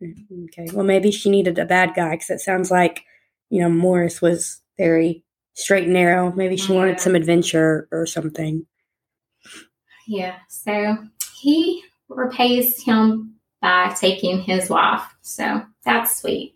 Good. 0.00 0.16
Mm, 0.30 0.44
okay, 0.44 0.68
well 0.72 0.84
maybe 0.84 1.10
she 1.10 1.30
needed 1.30 1.58
a 1.58 1.64
bad 1.64 1.94
guy 1.94 2.12
because 2.12 2.30
it 2.30 2.40
sounds 2.40 2.70
like 2.70 3.04
you 3.50 3.60
know 3.60 3.68
Morris 3.68 4.22
was 4.22 4.60
very 4.78 5.24
straight 5.54 5.84
and 5.84 5.92
narrow. 5.94 6.32
Maybe 6.32 6.56
she 6.56 6.72
yeah. 6.72 6.78
wanted 6.78 7.00
some 7.00 7.16
adventure 7.16 7.88
or 7.90 8.06
something. 8.06 8.66
Yeah. 10.12 10.34
So 10.48 10.98
he 11.40 11.82
repays 12.10 12.82
him 12.82 13.36
by 13.62 13.94
taking 13.98 14.42
his 14.42 14.68
wife. 14.68 15.02
So 15.22 15.64
that's 15.86 16.20
sweet. 16.20 16.54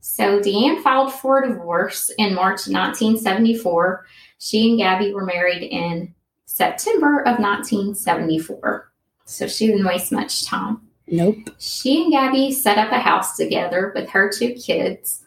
So 0.00 0.40
Deanne 0.40 0.82
filed 0.82 1.12
for 1.12 1.46
divorce 1.46 2.10
in 2.18 2.34
March 2.34 2.66
1974. 2.66 4.06
She 4.38 4.70
and 4.70 4.78
Gabby 4.78 5.14
were 5.14 5.24
married 5.24 5.62
in 5.62 6.12
September 6.46 7.20
of 7.20 7.38
1974. 7.38 8.90
So 9.24 9.46
she 9.46 9.68
didn't 9.68 9.86
waste 9.86 10.10
much 10.10 10.44
time. 10.46 10.80
Nope. 11.06 11.50
She 11.60 12.02
and 12.02 12.10
Gabby 12.10 12.50
set 12.50 12.76
up 12.76 12.90
a 12.90 12.98
house 12.98 13.36
together 13.36 13.92
with 13.94 14.10
her 14.10 14.32
two 14.32 14.54
kids 14.54 15.22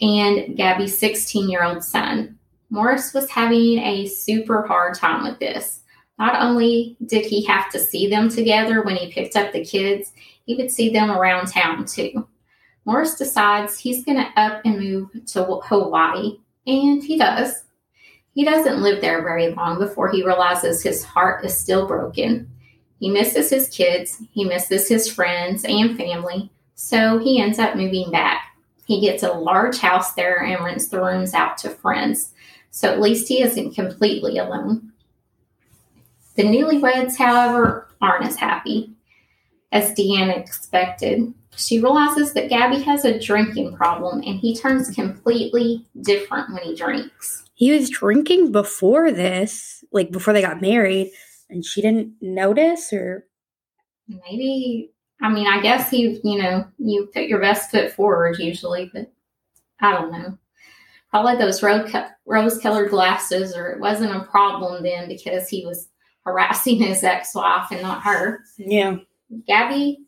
and 0.00 0.56
Gabby's 0.56 0.98
16 0.98 1.48
year 1.48 1.62
old 1.62 1.84
son. 1.84 2.40
Morris 2.70 3.14
was 3.14 3.30
having 3.30 3.78
a 3.78 4.06
super 4.06 4.66
hard 4.66 4.94
time 4.96 5.22
with 5.22 5.38
this. 5.38 5.82
Not 6.18 6.42
only 6.42 6.96
did 7.06 7.26
he 7.26 7.44
have 7.44 7.70
to 7.72 7.78
see 7.78 8.08
them 8.08 8.28
together 8.28 8.82
when 8.82 8.96
he 8.96 9.12
picked 9.12 9.36
up 9.36 9.52
the 9.52 9.64
kids, 9.64 10.12
he 10.46 10.54
would 10.54 10.70
see 10.70 10.90
them 10.90 11.10
around 11.10 11.46
town 11.46 11.84
too. 11.86 12.28
Morris 12.84 13.16
decides 13.16 13.78
he's 13.78 14.04
going 14.04 14.18
to 14.18 14.40
up 14.40 14.60
and 14.64 14.78
move 14.78 15.10
to 15.26 15.44
Hawaii, 15.44 16.38
and 16.66 17.02
he 17.02 17.18
does. 17.18 17.64
He 18.34 18.44
doesn't 18.44 18.82
live 18.82 19.00
there 19.00 19.22
very 19.22 19.52
long 19.52 19.78
before 19.78 20.10
he 20.10 20.24
realizes 20.24 20.82
his 20.82 21.04
heart 21.04 21.44
is 21.44 21.56
still 21.56 21.86
broken. 21.86 22.50
He 23.00 23.10
misses 23.10 23.50
his 23.50 23.68
kids, 23.68 24.22
he 24.32 24.44
misses 24.44 24.88
his 24.88 25.12
friends 25.12 25.64
and 25.64 25.96
family, 25.96 26.50
so 26.74 27.18
he 27.18 27.40
ends 27.40 27.58
up 27.58 27.76
moving 27.76 28.10
back. 28.10 28.42
He 28.86 29.00
gets 29.00 29.22
a 29.22 29.32
large 29.32 29.78
house 29.78 30.12
there 30.12 30.42
and 30.42 30.62
rents 30.64 30.88
the 30.88 31.00
rooms 31.00 31.32
out 31.32 31.56
to 31.58 31.70
friends, 31.70 32.32
so 32.70 32.90
at 32.90 33.00
least 33.00 33.28
he 33.28 33.42
isn't 33.42 33.74
completely 33.74 34.38
alone. 34.38 34.92
The 36.36 36.42
newlyweds, 36.42 37.16
however, 37.16 37.88
aren't 38.00 38.26
as 38.26 38.36
happy 38.36 38.94
as 39.72 39.92
Deanne 39.92 40.36
expected. 40.36 41.32
She 41.56 41.80
realizes 41.80 42.32
that 42.32 42.48
Gabby 42.48 42.80
has 42.82 43.04
a 43.04 43.18
drinking 43.18 43.76
problem 43.76 44.22
and 44.22 44.38
he 44.40 44.56
turns 44.56 44.90
completely 44.90 45.86
different 46.00 46.52
when 46.52 46.62
he 46.62 46.74
drinks. 46.74 47.44
He 47.54 47.70
was 47.70 47.90
drinking 47.90 48.50
before 48.50 49.12
this, 49.12 49.84
like 49.92 50.10
before 50.10 50.32
they 50.32 50.42
got 50.42 50.60
married, 50.60 51.12
and 51.48 51.64
she 51.64 51.80
didn't 51.80 52.14
notice 52.20 52.92
or 52.92 53.26
maybe 54.08 54.90
I 55.22 55.28
mean, 55.28 55.46
I 55.46 55.62
guess 55.62 55.88
he, 55.90 56.20
you 56.22 56.42
know, 56.42 56.66
you 56.78 57.08
put 57.14 57.24
your 57.24 57.40
best 57.40 57.70
foot 57.70 57.92
forward 57.92 58.38
usually, 58.38 58.90
but 58.92 59.10
I 59.80 59.92
don't 59.92 60.12
know. 60.12 60.36
Probably 61.10 61.36
those 61.36 61.62
rose 61.62 62.58
colored 62.58 62.90
glasses, 62.90 63.56
or 63.56 63.70
it 63.70 63.80
wasn't 63.80 64.16
a 64.16 64.24
problem 64.24 64.82
then 64.82 65.08
because 65.08 65.48
he 65.48 65.64
was 65.64 65.88
harassing 66.24 66.78
his 66.78 67.04
ex-wife 67.04 67.70
and 67.70 67.82
not 67.82 68.02
her. 68.02 68.40
Yeah. 68.58 68.98
Gabby 69.46 69.98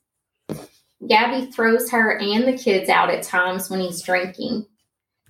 Gabby 1.07 1.51
throws 1.51 1.91
her 1.91 2.19
and 2.19 2.45
the 2.45 2.57
kids 2.57 2.89
out 2.89 3.11
at 3.11 3.23
times 3.23 3.69
when 3.69 3.81
he's 3.81 4.03
drinking. 4.03 4.67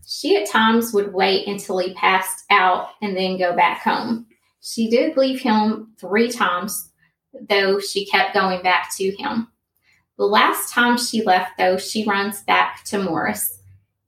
She 0.06 0.36
at 0.36 0.48
times 0.48 0.92
would 0.92 1.12
wait 1.12 1.48
until 1.48 1.78
he 1.78 1.92
passed 1.94 2.44
out 2.50 2.90
and 3.02 3.16
then 3.16 3.38
go 3.38 3.54
back 3.54 3.82
home. 3.82 4.26
She 4.60 4.88
did 4.88 5.16
leave 5.16 5.40
him 5.40 5.92
three 5.98 6.30
times, 6.30 6.90
though 7.48 7.80
she 7.80 8.06
kept 8.06 8.34
going 8.34 8.62
back 8.62 8.94
to 8.96 9.10
him. 9.16 9.48
The 10.16 10.24
last 10.24 10.72
time 10.72 10.96
she 10.96 11.22
left, 11.22 11.58
though, 11.58 11.76
she 11.76 12.06
runs 12.06 12.40
back 12.42 12.84
to 12.84 13.02
Morris, 13.02 13.60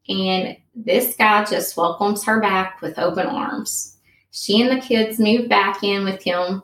and 0.09 0.57
this 0.75 1.15
guy 1.17 1.45
just 1.45 1.77
welcomes 1.77 2.25
her 2.25 2.41
back 2.41 2.81
with 2.81 2.99
open 2.99 3.27
arms. 3.27 3.99
She 4.31 4.63
and 4.63 4.71
the 4.71 4.85
kids 4.85 5.19
move 5.19 5.49
back 5.49 5.83
in 5.83 6.05
with 6.05 6.23
him 6.23 6.63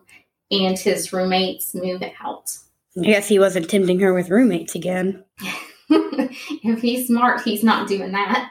and 0.50 0.78
his 0.78 1.12
roommates 1.12 1.74
move 1.74 2.02
out. 2.22 2.56
I 2.98 3.02
guess 3.02 3.28
he 3.28 3.38
wasn't 3.38 3.68
tempting 3.68 3.98
her 4.00 4.14
with 4.14 4.30
roommates 4.30 4.74
again. 4.74 5.24
if 5.90 6.80
he's 6.80 7.08
smart, 7.08 7.42
he's 7.42 7.64
not 7.64 7.88
doing 7.88 8.12
that. 8.12 8.50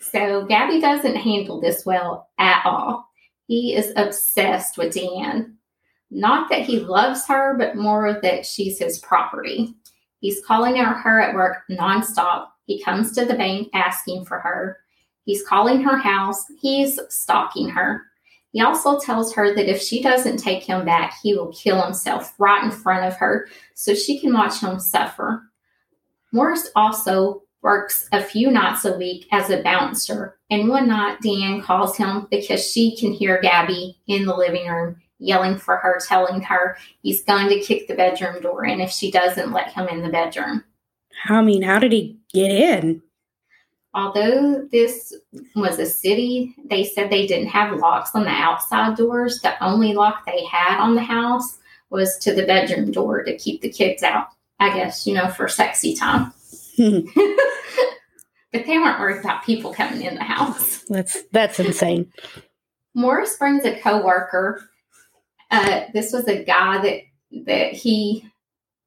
So 0.00 0.46
Gabby 0.46 0.80
doesn't 0.80 1.16
handle 1.16 1.60
this 1.60 1.84
well 1.84 2.30
at 2.38 2.64
all. 2.64 3.06
He 3.46 3.74
is 3.74 3.92
obsessed 3.96 4.78
with 4.78 4.94
Deanne. 4.94 5.54
Not 6.10 6.50
that 6.50 6.62
he 6.62 6.80
loves 6.80 7.26
her, 7.26 7.56
but 7.56 7.76
more 7.76 8.18
that 8.22 8.46
she's 8.46 8.78
his 8.78 8.98
property. 8.98 9.74
He's 10.20 10.44
calling 10.44 10.76
her 10.76 11.20
at 11.20 11.34
work 11.34 11.58
nonstop. 11.70 12.46
He 12.64 12.82
comes 12.82 13.12
to 13.12 13.24
the 13.24 13.34
bank 13.34 13.68
asking 13.74 14.24
for 14.24 14.40
her. 14.40 14.78
He's 15.24 15.46
calling 15.46 15.82
her 15.82 15.96
house. 15.96 16.44
He's 16.60 16.98
stalking 17.08 17.68
her. 17.68 18.02
He 18.52 18.60
also 18.60 18.98
tells 18.98 19.32
her 19.34 19.54
that 19.54 19.70
if 19.70 19.80
she 19.80 20.02
doesn't 20.02 20.38
take 20.38 20.64
him 20.64 20.84
back, 20.84 21.14
he 21.22 21.34
will 21.34 21.52
kill 21.52 21.80
himself 21.82 22.34
right 22.38 22.64
in 22.64 22.70
front 22.70 23.06
of 23.06 23.16
her 23.18 23.48
so 23.74 23.94
she 23.94 24.18
can 24.18 24.32
watch 24.32 24.60
him 24.60 24.80
suffer. 24.80 25.44
Morris 26.32 26.70
also 26.74 27.42
works 27.62 28.08
a 28.12 28.22
few 28.22 28.50
nights 28.50 28.84
a 28.84 28.96
week 28.96 29.26
as 29.32 29.50
a 29.50 29.62
bouncer, 29.62 30.38
and 30.50 30.68
one 30.68 30.88
night 30.88 31.18
Deanne 31.20 31.62
calls 31.62 31.96
him 31.96 32.26
because 32.30 32.64
she 32.64 32.96
can 32.96 33.12
hear 33.12 33.40
Gabby 33.40 33.98
in 34.06 34.24
the 34.24 34.34
living 34.34 34.66
room 34.66 34.96
yelling 35.18 35.58
for 35.58 35.76
her, 35.76 36.00
telling 36.06 36.40
her 36.40 36.76
he's 37.02 37.22
going 37.22 37.48
to 37.48 37.60
kick 37.60 37.86
the 37.86 37.94
bedroom 37.94 38.40
door 38.40 38.64
in 38.64 38.80
if 38.80 38.90
she 38.90 39.10
doesn't 39.10 39.52
let 39.52 39.72
him 39.72 39.86
in 39.88 40.02
the 40.02 40.08
bedroom. 40.08 40.64
I 41.26 41.42
mean, 41.42 41.62
how 41.62 41.78
did 41.78 41.92
he 41.92 42.18
get 42.32 42.50
in? 42.50 43.02
Although 43.94 44.66
this 44.70 45.14
was 45.54 45.78
a 45.78 45.86
city, 45.86 46.54
they 46.64 46.84
said 46.84 47.10
they 47.10 47.26
didn't 47.26 47.48
have 47.48 47.78
locks 47.78 48.14
on 48.14 48.24
the 48.24 48.30
outside 48.30 48.96
doors. 48.96 49.40
The 49.40 49.62
only 49.62 49.94
lock 49.94 50.24
they 50.26 50.44
had 50.44 50.80
on 50.80 50.94
the 50.94 51.02
house 51.02 51.58
was 51.90 52.16
to 52.18 52.32
the 52.32 52.46
bedroom 52.46 52.92
door 52.92 53.22
to 53.22 53.36
keep 53.36 53.60
the 53.60 53.70
kids 53.70 54.02
out, 54.02 54.28
I 54.58 54.74
guess, 54.74 55.06
you 55.06 55.14
know, 55.14 55.28
for 55.28 55.48
sexy 55.48 55.94
time. 55.94 56.32
but 56.78 57.04
they 58.52 58.78
weren't 58.78 59.00
worried 59.00 59.20
about 59.20 59.44
people 59.44 59.74
coming 59.74 60.02
in 60.02 60.14
the 60.14 60.24
house. 60.24 60.84
That's 60.88 61.22
that's 61.30 61.60
insane. 61.60 62.12
Morris 62.94 63.36
brings 63.36 63.64
a 63.64 63.78
coworker. 63.78 64.68
Uh, 65.50 65.82
this 65.92 66.12
was 66.12 66.26
a 66.26 66.42
guy 66.42 66.78
that 66.82 67.00
that 67.46 67.72
he 67.72 68.29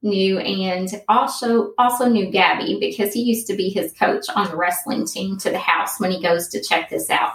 knew 0.03 0.37
and 0.39 1.01
also 1.07 1.73
also 1.77 2.07
knew 2.07 2.29
Gabby 2.29 2.77
because 2.79 3.13
he 3.13 3.21
used 3.21 3.47
to 3.47 3.55
be 3.55 3.69
his 3.69 3.93
coach 3.93 4.25
on 4.35 4.49
the 4.49 4.57
wrestling 4.57 5.07
team 5.07 5.37
to 5.39 5.49
the 5.49 5.57
house 5.57 5.99
when 5.99 6.11
he 6.11 6.21
goes 6.21 6.49
to 6.49 6.61
check 6.61 6.89
this 6.89 7.09
out. 7.09 7.33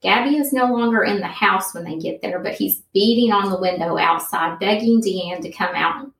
Gabby 0.00 0.36
is 0.36 0.52
no 0.52 0.66
longer 0.66 1.02
in 1.02 1.20
the 1.20 1.26
house 1.26 1.74
when 1.74 1.84
they 1.84 1.98
get 1.98 2.20
there, 2.22 2.38
but 2.38 2.54
he's 2.54 2.82
beating 2.92 3.32
on 3.32 3.50
the 3.50 3.58
window 3.58 3.98
outside, 3.98 4.58
begging 4.58 5.00
Deanne 5.00 5.40
to 5.42 5.50
come 5.50 5.74
out. 5.74 6.10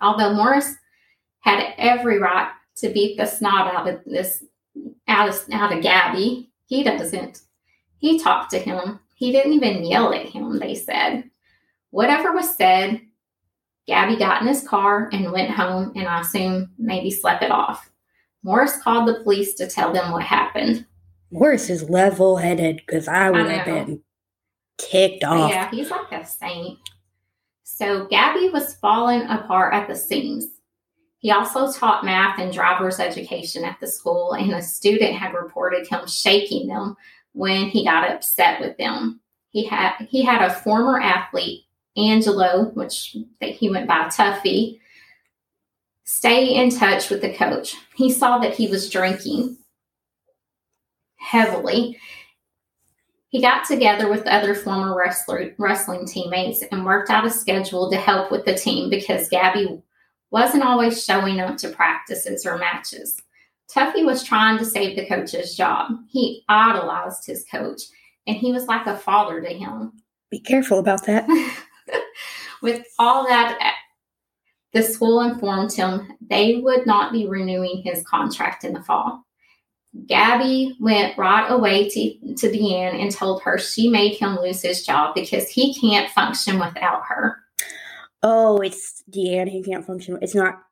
Although 0.00 0.34
Morris 0.34 0.74
had 1.40 1.74
every 1.78 2.18
right 2.18 2.50
to 2.76 2.90
beat 2.90 3.16
the 3.16 3.26
snot 3.26 3.74
out 3.74 3.88
of 3.88 4.00
this 4.04 4.44
out 5.08 5.28
of, 5.28 5.42
out 5.52 5.72
of 5.72 5.82
Gabby, 5.82 6.50
he 6.66 6.84
doesn't. 6.84 7.40
He 7.98 8.18
talked 8.18 8.50
to 8.50 8.58
him. 8.58 9.00
He 9.14 9.32
didn't 9.32 9.52
even 9.52 9.84
yell 9.84 10.12
at 10.12 10.26
him, 10.26 10.58
they 10.58 10.74
said. 10.74 11.30
Whatever 11.90 12.32
was 12.32 12.56
said, 12.56 13.00
Gabby 13.86 14.16
got 14.16 14.42
in 14.42 14.48
his 14.48 14.66
car 14.66 15.08
and 15.12 15.32
went 15.32 15.50
home, 15.50 15.92
and 15.96 16.06
I 16.06 16.20
assume 16.20 16.70
maybe 16.78 17.10
slept 17.10 17.42
it 17.42 17.50
off. 17.50 17.90
Morris 18.42 18.80
called 18.82 19.08
the 19.08 19.22
police 19.22 19.54
to 19.54 19.68
tell 19.68 19.92
them 19.92 20.12
what 20.12 20.22
happened. 20.22 20.86
Morris 21.30 21.70
is 21.70 21.88
level 21.88 22.36
headed 22.36 22.76
because 22.76 23.08
I 23.08 23.30
would 23.30 23.46
I 23.46 23.52
have 23.52 23.66
been 23.66 24.02
ticked 24.78 25.24
off. 25.24 25.50
Yeah, 25.50 25.70
he's 25.70 25.90
like 25.90 26.12
a 26.12 26.24
saint. 26.26 26.78
So 27.62 28.06
Gabby 28.06 28.50
was 28.50 28.74
falling 28.76 29.22
apart 29.22 29.74
at 29.74 29.88
the 29.88 29.96
seams. 29.96 30.46
He 31.18 31.30
also 31.30 31.72
taught 31.72 32.04
math 32.04 32.38
and 32.38 32.52
driver's 32.52 32.98
education 32.98 33.64
at 33.64 33.78
the 33.80 33.86
school, 33.86 34.32
and 34.32 34.52
a 34.52 34.62
student 34.62 35.14
had 35.14 35.34
reported 35.34 35.86
him 35.86 36.06
shaking 36.06 36.66
them 36.66 36.96
when 37.32 37.68
he 37.68 37.84
got 37.84 38.10
upset 38.10 38.60
with 38.60 38.76
them. 38.76 39.20
He 39.50 39.64
had 39.66 39.94
he 40.08 40.22
had 40.22 40.42
a 40.42 40.54
former 40.54 41.00
athlete 41.00 41.64
Angelo, 41.96 42.70
which 42.74 43.16
he 43.40 43.70
went 43.70 43.86
by 43.86 44.04
Tuffy, 44.04 44.80
stay 46.04 46.54
in 46.54 46.70
touch 46.70 47.10
with 47.10 47.20
the 47.20 47.34
coach. 47.34 47.76
He 47.94 48.10
saw 48.10 48.38
that 48.38 48.54
he 48.54 48.68
was 48.68 48.90
drinking 48.90 49.58
heavily. 51.18 51.98
He 53.28 53.40
got 53.40 53.64
together 53.64 54.10
with 54.10 54.26
other 54.26 54.54
former 54.54 54.96
wrestler, 54.96 55.54
wrestling 55.58 56.06
teammates 56.06 56.62
and 56.70 56.84
worked 56.84 57.10
out 57.10 57.26
a 57.26 57.30
schedule 57.30 57.90
to 57.90 57.96
help 57.96 58.30
with 58.30 58.44
the 58.44 58.54
team 58.54 58.90
because 58.90 59.28
Gabby 59.28 59.82
wasn't 60.30 60.64
always 60.64 61.02
showing 61.02 61.40
up 61.40 61.56
to 61.58 61.70
practices 61.70 62.44
or 62.44 62.58
matches. 62.58 63.18
Tuffy 63.74 64.04
was 64.04 64.22
trying 64.22 64.58
to 64.58 64.64
save 64.64 64.96
the 64.96 65.06
coach's 65.06 65.54
job. 65.54 65.92
He 66.08 66.44
idolized 66.48 67.26
his 67.26 67.44
coach 67.50 67.82
and 68.26 68.36
he 68.36 68.52
was 68.52 68.66
like 68.66 68.86
a 68.86 68.98
father 68.98 69.40
to 69.40 69.48
him. 69.48 69.92
Be 70.30 70.40
careful 70.40 70.78
about 70.78 71.06
that. 71.06 71.26
With 72.62 72.86
all 72.98 73.26
that, 73.26 73.76
the 74.72 74.82
school 74.82 75.20
informed 75.20 75.72
him 75.72 76.16
they 76.20 76.56
would 76.56 76.86
not 76.86 77.12
be 77.12 77.28
renewing 77.28 77.82
his 77.84 78.02
contract 78.04 78.64
in 78.64 78.72
the 78.72 78.82
fall. 78.82 79.24
Gabby 80.06 80.74
went 80.80 81.18
right 81.18 81.46
away 81.48 81.88
to, 81.90 82.34
to 82.36 82.48
Deanne 82.50 83.00
and 83.00 83.10
told 83.10 83.42
her 83.42 83.58
she 83.58 83.90
made 83.90 84.16
him 84.16 84.36
lose 84.36 84.62
his 84.62 84.86
job 84.86 85.14
because 85.14 85.48
he 85.48 85.74
can't 85.74 86.10
function 86.10 86.58
without 86.58 87.02
her. 87.08 87.36
Oh, 88.22 88.58
it's 88.58 89.02
Deanne 89.10 89.48
he 89.48 89.62
can't 89.62 89.84
function. 89.84 90.18
It's 90.22 90.34
not 90.34 90.62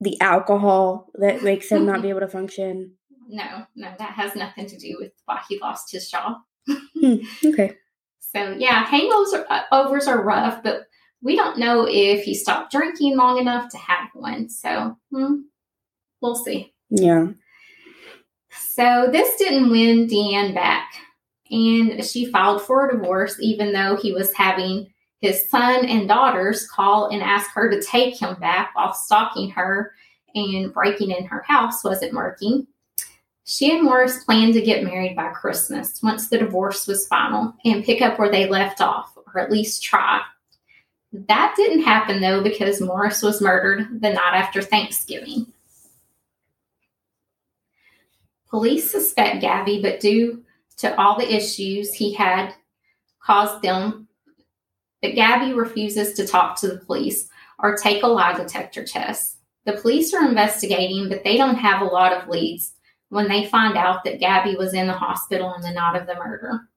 the 0.00 0.20
alcohol 0.20 1.10
that 1.14 1.42
makes 1.42 1.70
him 1.70 1.86
not 1.86 2.02
be 2.02 2.08
able 2.10 2.20
to 2.20 2.28
function. 2.28 2.92
No, 3.28 3.66
no, 3.74 3.92
that 3.98 4.12
has 4.12 4.36
nothing 4.36 4.66
to 4.66 4.78
do 4.78 4.96
with 5.00 5.12
why 5.24 5.40
he 5.48 5.58
lost 5.58 5.90
his 5.90 6.08
job. 6.08 6.36
Hmm, 6.68 7.16
okay. 7.44 7.76
So 8.34 8.54
yeah, 8.58 8.84
hangovers 8.84 9.32
are, 9.32 9.46
uh, 9.48 9.62
overs 9.72 10.06
are 10.06 10.22
rough, 10.22 10.62
but 10.62 10.88
we 11.26 11.34
don't 11.34 11.58
know 11.58 11.86
if 11.90 12.22
he 12.22 12.34
stopped 12.34 12.70
drinking 12.70 13.16
long 13.16 13.38
enough 13.38 13.68
to 13.70 13.76
have 13.78 14.08
one. 14.14 14.48
So 14.48 14.96
hmm, 15.10 15.40
we'll 16.22 16.36
see. 16.36 16.72
Yeah. 16.88 17.26
So 18.50 19.08
this 19.10 19.36
didn't 19.36 19.70
win 19.70 20.06
Deanne 20.06 20.54
back, 20.54 20.88
and 21.50 22.04
she 22.04 22.26
filed 22.26 22.62
for 22.62 22.88
a 22.88 22.92
divorce, 22.96 23.36
even 23.40 23.72
though 23.72 23.96
he 23.96 24.12
was 24.12 24.32
having 24.34 24.86
his 25.20 25.48
son 25.50 25.84
and 25.84 26.06
daughters 26.06 26.68
call 26.68 27.08
and 27.08 27.22
ask 27.22 27.50
her 27.54 27.68
to 27.70 27.82
take 27.82 28.16
him 28.16 28.36
back 28.38 28.70
while 28.74 28.94
stalking 28.94 29.50
her 29.50 29.92
and 30.36 30.72
breaking 30.72 31.10
in 31.10 31.24
her 31.24 31.42
house 31.42 31.82
wasn't 31.82 32.14
working. 32.14 32.68
She 33.44 33.74
and 33.74 33.82
Morris 33.82 34.22
planned 34.22 34.54
to 34.54 34.60
get 34.60 34.84
married 34.84 35.16
by 35.16 35.30
Christmas 35.30 36.00
once 36.02 36.28
the 36.28 36.38
divorce 36.38 36.86
was 36.86 37.08
final 37.08 37.54
and 37.64 37.84
pick 37.84 38.00
up 38.00 38.18
where 38.18 38.30
they 38.30 38.48
left 38.48 38.80
off, 38.80 39.16
or 39.16 39.40
at 39.40 39.50
least 39.50 39.82
try. 39.82 40.20
That 41.12 41.54
didn't 41.56 41.82
happen 41.82 42.20
though 42.20 42.42
because 42.42 42.80
Morris 42.80 43.22
was 43.22 43.40
murdered 43.40 44.00
the 44.00 44.10
night 44.10 44.34
after 44.34 44.60
Thanksgiving. 44.60 45.52
Police 48.48 48.90
suspect 48.90 49.40
Gabby, 49.40 49.82
but 49.82 50.00
due 50.00 50.44
to 50.78 50.98
all 51.00 51.18
the 51.18 51.34
issues 51.34 51.92
he 51.92 52.12
had 52.12 52.54
caused 53.20 53.62
them, 53.62 54.08
but 55.02 55.14
Gabby 55.14 55.52
refuses 55.52 56.14
to 56.14 56.26
talk 56.26 56.58
to 56.60 56.68
the 56.68 56.78
police 56.78 57.28
or 57.58 57.76
take 57.76 58.02
a 58.02 58.06
lie 58.06 58.36
detector 58.36 58.84
test. 58.84 59.38
The 59.64 59.74
police 59.74 60.14
are 60.14 60.26
investigating, 60.26 61.08
but 61.08 61.24
they 61.24 61.36
don't 61.36 61.56
have 61.56 61.82
a 61.82 61.86
lot 61.86 62.12
of 62.12 62.28
leads 62.28 62.74
when 63.08 63.28
they 63.28 63.46
find 63.46 63.76
out 63.76 64.04
that 64.04 64.20
Gabby 64.20 64.56
was 64.56 64.74
in 64.74 64.86
the 64.86 64.92
hospital 64.92 65.48
on 65.48 65.60
the 65.62 65.72
night 65.72 66.00
of 66.00 66.06
the 66.06 66.14
murder. 66.14 66.68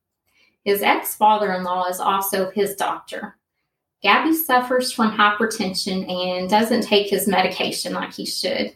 His 0.64 0.82
ex 0.82 1.16
father 1.16 1.54
in 1.54 1.64
law 1.64 1.86
is 1.88 2.00
also 2.00 2.52
his 2.52 2.76
doctor. 2.76 3.39
Gabby 4.02 4.34
suffers 4.34 4.92
from 4.92 5.12
hypertension 5.12 6.10
and 6.10 6.50
doesn't 6.50 6.84
take 6.84 7.10
his 7.10 7.28
medication 7.28 7.94
like 7.94 8.14
he 8.14 8.26
should, 8.26 8.76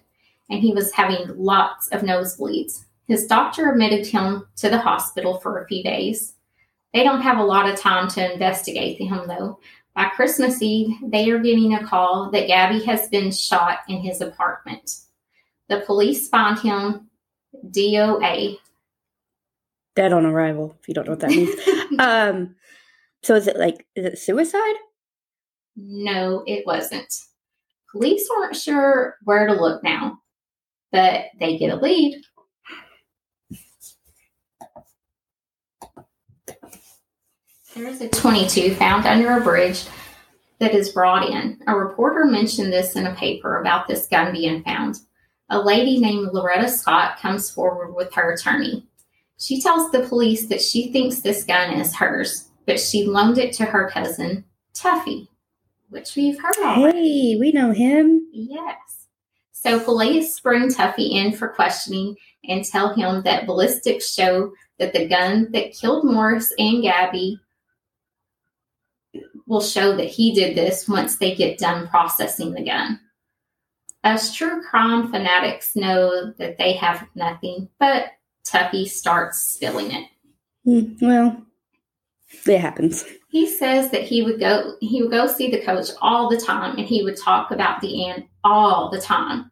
and 0.49 0.59
he 0.59 0.73
was 0.73 0.91
having 0.91 1.25
lots 1.37 1.87
of 1.89 2.01
nosebleeds. 2.01 2.85
His 3.07 3.25
doctor 3.27 3.71
admitted 3.71 4.05
him 4.05 4.47
to 4.57 4.69
the 4.69 4.79
hospital 4.79 5.39
for 5.39 5.59
a 5.59 5.67
few 5.67 5.83
days. 5.83 6.33
They 6.93 7.03
don't 7.03 7.21
have 7.21 7.37
a 7.37 7.43
lot 7.43 7.69
of 7.69 7.79
time 7.79 8.07
to 8.09 8.33
investigate 8.33 8.99
him, 8.99 9.27
though. 9.27 9.59
By 9.95 10.05
Christmas 10.09 10.61
Eve, 10.61 10.95
they 11.05 11.29
are 11.29 11.39
getting 11.39 11.73
a 11.73 11.85
call 11.85 12.31
that 12.31 12.47
Gabby 12.47 12.83
has 12.85 13.07
been 13.09 13.31
shot 13.31 13.79
in 13.87 13.99
his 13.99 14.21
apartment. 14.21 14.99
The 15.69 15.81
police 15.81 16.29
find 16.29 16.59
him 16.59 17.09
DOA. 17.67 18.57
Dead 19.95 20.13
on 20.13 20.25
arrival, 20.25 20.75
if 20.81 20.87
you 20.87 20.93
don't 20.93 21.05
know 21.05 21.11
what 21.11 21.19
that 21.19 21.29
means. 21.29 21.55
um, 21.99 22.55
so 23.21 23.35
is 23.35 23.47
it 23.47 23.57
like, 23.57 23.85
is 23.95 24.05
it 24.05 24.17
suicide? 24.17 24.75
No, 25.75 26.43
it 26.45 26.65
wasn't. 26.65 27.13
Police 27.91 28.27
aren't 28.37 28.55
sure 28.55 29.17
where 29.23 29.47
to 29.47 29.53
look 29.53 29.83
now, 29.83 30.19
but 30.91 31.25
they 31.39 31.57
get 31.57 31.73
a 31.73 31.75
lead. 31.75 32.21
There 37.75 37.87
is 37.87 38.01
a 38.01 38.09
22 38.09 38.75
found 38.75 39.07
under 39.07 39.35
a 39.35 39.41
bridge 39.41 39.85
that 40.59 40.75
is 40.75 40.91
brought 40.91 41.27
in. 41.27 41.59
A 41.67 41.75
reporter 41.75 42.25
mentioned 42.25 42.71
this 42.71 42.95
in 42.95 43.07
a 43.07 43.15
paper 43.15 43.59
about 43.59 43.87
this 43.87 44.07
gun 44.07 44.31
being 44.31 44.63
found. 44.63 44.99
A 45.49 45.59
lady 45.59 45.99
named 45.99 46.29
Loretta 46.33 46.69
Scott 46.69 47.19
comes 47.19 47.49
forward 47.49 47.93
with 47.95 48.13
her 48.13 48.31
attorney. 48.31 48.87
She 49.39 49.59
tells 49.61 49.91
the 49.91 50.07
police 50.07 50.47
that 50.47 50.61
she 50.61 50.91
thinks 50.91 51.19
this 51.19 51.43
gun 51.43 51.73
is 51.73 51.95
hers, 51.95 52.49
but 52.65 52.79
she 52.79 53.05
loaned 53.05 53.39
it 53.39 53.53
to 53.53 53.65
her 53.65 53.89
cousin, 53.89 54.45
Tuffy, 54.73 55.27
which 55.93 56.15
we've 56.15 56.41
heard 56.41 56.57
already. 56.57 57.33
Hey, 57.33 57.39
we 57.39 57.51
know 57.51 57.71
him. 57.71 58.27
Yes. 58.33 59.07
So 59.51 59.79
police 59.79 60.37
bring 60.39 60.69
Tuffy 60.69 61.11
in 61.11 61.31
for 61.31 61.47
questioning 61.47 62.17
and 62.49 62.65
tell 62.65 62.93
him 62.93 63.21
that 63.23 63.45
ballistics 63.45 64.13
show 64.13 64.51
that 64.79 64.91
the 64.91 65.07
gun 65.07 65.51
that 65.51 65.73
killed 65.73 66.03
Morris 66.03 66.51
and 66.57 66.81
Gabby 66.81 67.39
will 69.47 69.61
show 69.61 69.95
that 69.95 70.07
he 70.07 70.33
did 70.33 70.57
this 70.57 70.89
once 70.89 71.17
they 71.17 71.35
get 71.35 71.59
done 71.59 71.87
processing 71.87 72.51
the 72.51 72.65
gun. 72.65 72.99
Us 74.03 74.33
true 74.33 74.61
crime 74.63 75.09
fanatics 75.09 75.75
know 75.75 76.33
that 76.37 76.57
they 76.57 76.73
have 76.73 77.07
nothing, 77.15 77.69
but 77.79 78.07
Tuffy 78.45 78.85
starts 78.85 79.41
spilling 79.41 79.91
it. 79.91 80.09
Mm, 80.67 81.01
well, 81.01 81.45
it 82.45 82.59
happens. 82.59 83.05
He 83.29 83.47
says 83.47 83.89
that 83.91 84.03
he 84.03 84.21
would 84.21 84.39
go 84.39 84.75
he 84.79 85.01
would 85.01 85.11
go 85.11 85.27
see 85.27 85.49
the 85.49 85.63
coach 85.63 85.89
all 86.01 86.29
the 86.29 86.39
time 86.39 86.77
and 86.77 86.87
he 86.87 87.03
would 87.03 87.17
talk 87.17 87.51
about 87.51 87.81
the 87.81 88.09
end 88.09 88.25
all 88.43 88.89
the 88.89 89.01
time. 89.01 89.51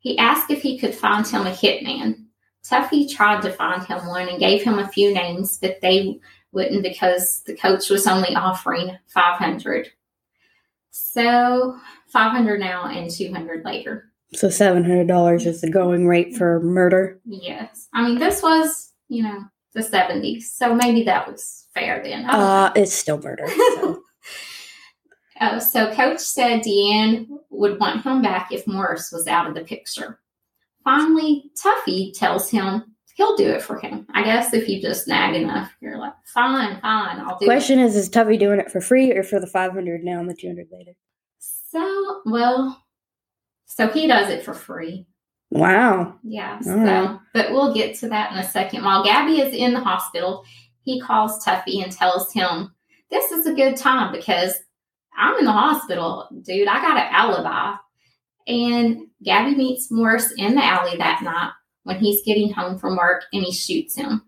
He 0.00 0.18
asked 0.18 0.50
if 0.50 0.62
he 0.62 0.78
could 0.78 0.94
find 0.94 1.26
him 1.26 1.46
a 1.46 1.50
hitman. 1.50 2.24
Tuffy 2.64 3.10
tried 3.10 3.42
to 3.42 3.52
find 3.52 3.82
him 3.84 4.06
one 4.06 4.28
and 4.28 4.38
gave 4.38 4.62
him 4.62 4.78
a 4.78 4.88
few 4.88 5.12
names, 5.12 5.58
but 5.58 5.80
they 5.80 6.20
wouldn't 6.52 6.82
because 6.82 7.42
the 7.46 7.56
coach 7.56 7.88
was 7.88 8.06
only 8.06 8.34
offering 8.34 8.96
500. 9.08 9.88
So 10.90 11.78
500 12.08 12.60
now 12.60 12.86
and 12.86 13.10
200 13.10 13.64
later. 13.64 14.12
So 14.34 14.50
seven 14.50 14.84
hundred 14.84 15.08
dollars 15.08 15.46
is 15.46 15.62
the 15.62 15.70
going 15.70 16.06
rate 16.06 16.36
for 16.36 16.60
murder. 16.60 17.18
Yes. 17.24 17.88
I 17.94 18.06
mean, 18.06 18.18
this 18.18 18.42
was, 18.42 18.92
you 19.08 19.22
know, 19.22 19.44
the 19.72 19.80
70s. 19.80 20.42
So 20.42 20.74
maybe 20.74 21.02
that 21.04 21.26
was 21.26 21.66
fair 21.78 22.02
then. 22.02 22.24
Uh, 22.28 22.72
it's 22.76 22.92
still 22.94 23.20
murder. 23.20 23.46
So. 23.48 24.02
Uh, 25.40 25.58
so 25.60 25.92
Coach 25.94 26.18
said 26.20 26.60
Deanne 26.62 27.26
would 27.50 27.78
want 27.78 28.04
him 28.04 28.22
back 28.22 28.52
if 28.52 28.66
Morris 28.66 29.10
was 29.12 29.26
out 29.26 29.46
of 29.46 29.54
the 29.54 29.62
picture. 29.62 30.20
Finally, 30.84 31.50
Tuffy 31.62 32.12
tells 32.18 32.50
him 32.50 32.84
he'll 33.14 33.36
do 33.36 33.48
it 33.50 33.62
for 33.62 33.78
him. 33.78 34.06
I 34.14 34.22
guess 34.22 34.54
if 34.54 34.68
you 34.68 34.80
just 34.80 35.08
nag 35.08 35.34
enough, 35.34 35.70
you're 35.80 35.98
like, 35.98 36.14
fine, 36.26 36.80
fine, 36.80 37.18
I'll 37.20 37.38
do 37.38 37.44
it. 37.44 37.48
Question 37.48 37.78
is: 37.78 37.96
Is 37.96 38.08
Tuffy 38.08 38.38
doing 38.38 38.60
it 38.60 38.70
for 38.70 38.80
free 38.80 39.12
or 39.12 39.22
for 39.22 39.40
the 39.40 39.46
five 39.46 39.72
hundred 39.72 40.02
now 40.04 40.20
and 40.20 40.30
the 40.30 40.34
two 40.34 40.46
hundred 40.46 40.68
later? 40.72 40.92
So, 41.38 42.22
well, 42.24 42.82
so 43.66 43.88
he 43.88 44.06
does 44.06 44.30
it 44.30 44.44
for 44.44 44.54
free. 44.54 45.06
Wow. 45.50 46.14
Yeah. 46.22 46.54
All 46.56 46.62
So, 46.62 46.74
right. 46.76 47.18
but 47.34 47.50
we'll 47.52 47.74
get 47.74 47.98
to 47.98 48.08
that 48.08 48.32
in 48.32 48.38
a 48.38 48.48
second. 48.48 48.84
While 48.84 49.04
Gabby 49.04 49.40
is 49.40 49.54
in 49.54 49.72
the 49.74 49.80
hospital, 49.80 50.44
he 50.88 50.98
calls 51.00 51.44
Tuffy 51.44 51.82
and 51.82 51.92
tells 51.92 52.32
him, 52.32 52.72
This 53.10 53.30
is 53.30 53.46
a 53.46 53.52
good 53.52 53.76
time 53.76 54.10
because 54.10 54.54
I'm 55.16 55.36
in 55.38 55.44
the 55.44 55.52
hospital, 55.52 56.28
dude. 56.42 56.66
I 56.66 56.80
got 56.80 56.96
an 56.96 57.08
alibi. 57.10 57.74
And 58.46 59.08
Gabby 59.22 59.54
meets 59.54 59.90
Morris 59.90 60.32
in 60.38 60.54
the 60.54 60.64
alley 60.64 60.96
that 60.96 61.22
night 61.22 61.50
when 61.82 61.98
he's 61.98 62.24
getting 62.24 62.50
home 62.50 62.78
from 62.78 62.96
work 62.96 63.24
and 63.34 63.42
he 63.44 63.52
shoots 63.52 63.94
him. 63.94 64.22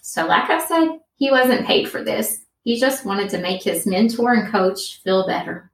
So, 0.00 0.26
like 0.26 0.48
I 0.48 0.66
said, 0.66 1.00
he 1.16 1.30
wasn't 1.30 1.66
paid 1.66 1.90
for 1.90 2.02
this. 2.02 2.40
He 2.62 2.80
just 2.80 3.04
wanted 3.04 3.28
to 3.30 3.38
make 3.42 3.62
his 3.62 3.86
mentor 3.86 4.32
and 4.32 4.50
coach 4.50 5.02
feel 5.04 5.26
better. 5.26 5.70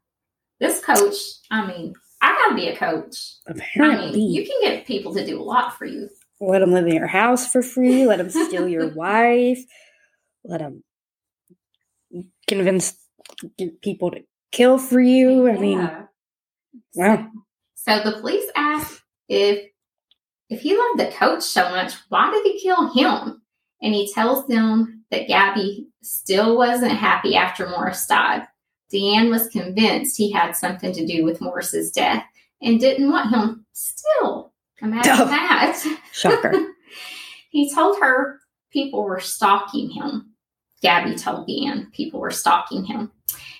This 0.58 0.80
coach, 0.84 1.14
I 1.52 1.64
mean, 1.66 1.94
I 2.20 2.32
gotta 2.32 2.56
be 2.56 2.66
a 2.68 2.76
coach. 2.76 3.34
I 3.46 3.52
Apparently, 3.52 4.12
mean, 4.18 4.32
you 4.32 4.44
can 4.44 4.60
get 4.62 4.86
people 4.86 5.14
to 5.14 5.24
do 5.24 5.40
a 5.40 5.44
lot 5.44 5.78
for 5.78 5.84
you. 5.86 6.08
let 6.40 6.58
them 6.60 6.72
live 6.72 6.86
in 6.86 6.94
your 6.96 7.06
house 7.06 7.50
for 7.52 7.62
free. 7.62 8.06
Let 8.06 8.18
them 8.18 8.30
steal 8.30 8.66
your 8.66 8.88
wife. 8.94 9.60
Let 10.44 10.60
them 10.60 10.82
convince 12.46 12.94
people 13.82 14.10
to 14.10 14.22
kill 14.52 14.78
for 14.78 15.00
you. 15.00 15.48
I 15.48 15.58
mean, 15.58 15.78
Yeah. 15.78 16.06
wow. 16.94 17.30
So 17.74 18.00
the 18.02 18.18
police 18.20 18.50
asked 18.56 19.02
if 19.28 19.70
if 20.50 20.60
he 20.60 20.76
loved 20.76 21.00
the 21.00 21.10
coach 21.16 21.42
so 21.42 21.68
much, 21.70 21.94
why 22.10 22.30
did 22.30 22.44
he 22.44 22.60
kill 22.60 22.92
him? 22.92 23.42
And 23.82 23.94
he 23.94 24.12
tells 24.12 24.46
them 24.46 25.04
that 25.10 25.26
Gabby 25.28 25.88
still 26.02 26.56
wasn't 26.56 26.92
happy 26.92 27.34
after 27.34 27.68
Morris 27.68 28.06
died. 28.06 28.46
Deanne 28.92 29.30
was 29.30 29.48
convinced 29.48 30.16
he 30.16 30.30
had 30.30 30.52
something 30.54 30.92
to 30.92 31.06
do 31.06 31.24
with 31.24 31.40
Morris's 31.40 31.90
death 31.90 32.24
and 32.62 32.78
didn't 32.78 33.10
want 33.10 33.34
him 33.34 33.66
still. 33.72 34.52
Imagine 34.82 35.12
Oh. 35.18 35.24
that. 35.26 35.98
Shocker. 36.12 36.52
he 37.50 37.74
told 37.74 37.98
her 38.00 38.40
people 38.70 39.02
were 39.02 39.20
stalking 39.20 39.90
him. 39.90 40.33
Gabby 40.84 41.16
told 41.16 41.46
Dan 41.46 41.90
people 41.92 42.20
were 42.20 42.30
stalking 42.30 42.84
him. 42.84 43.10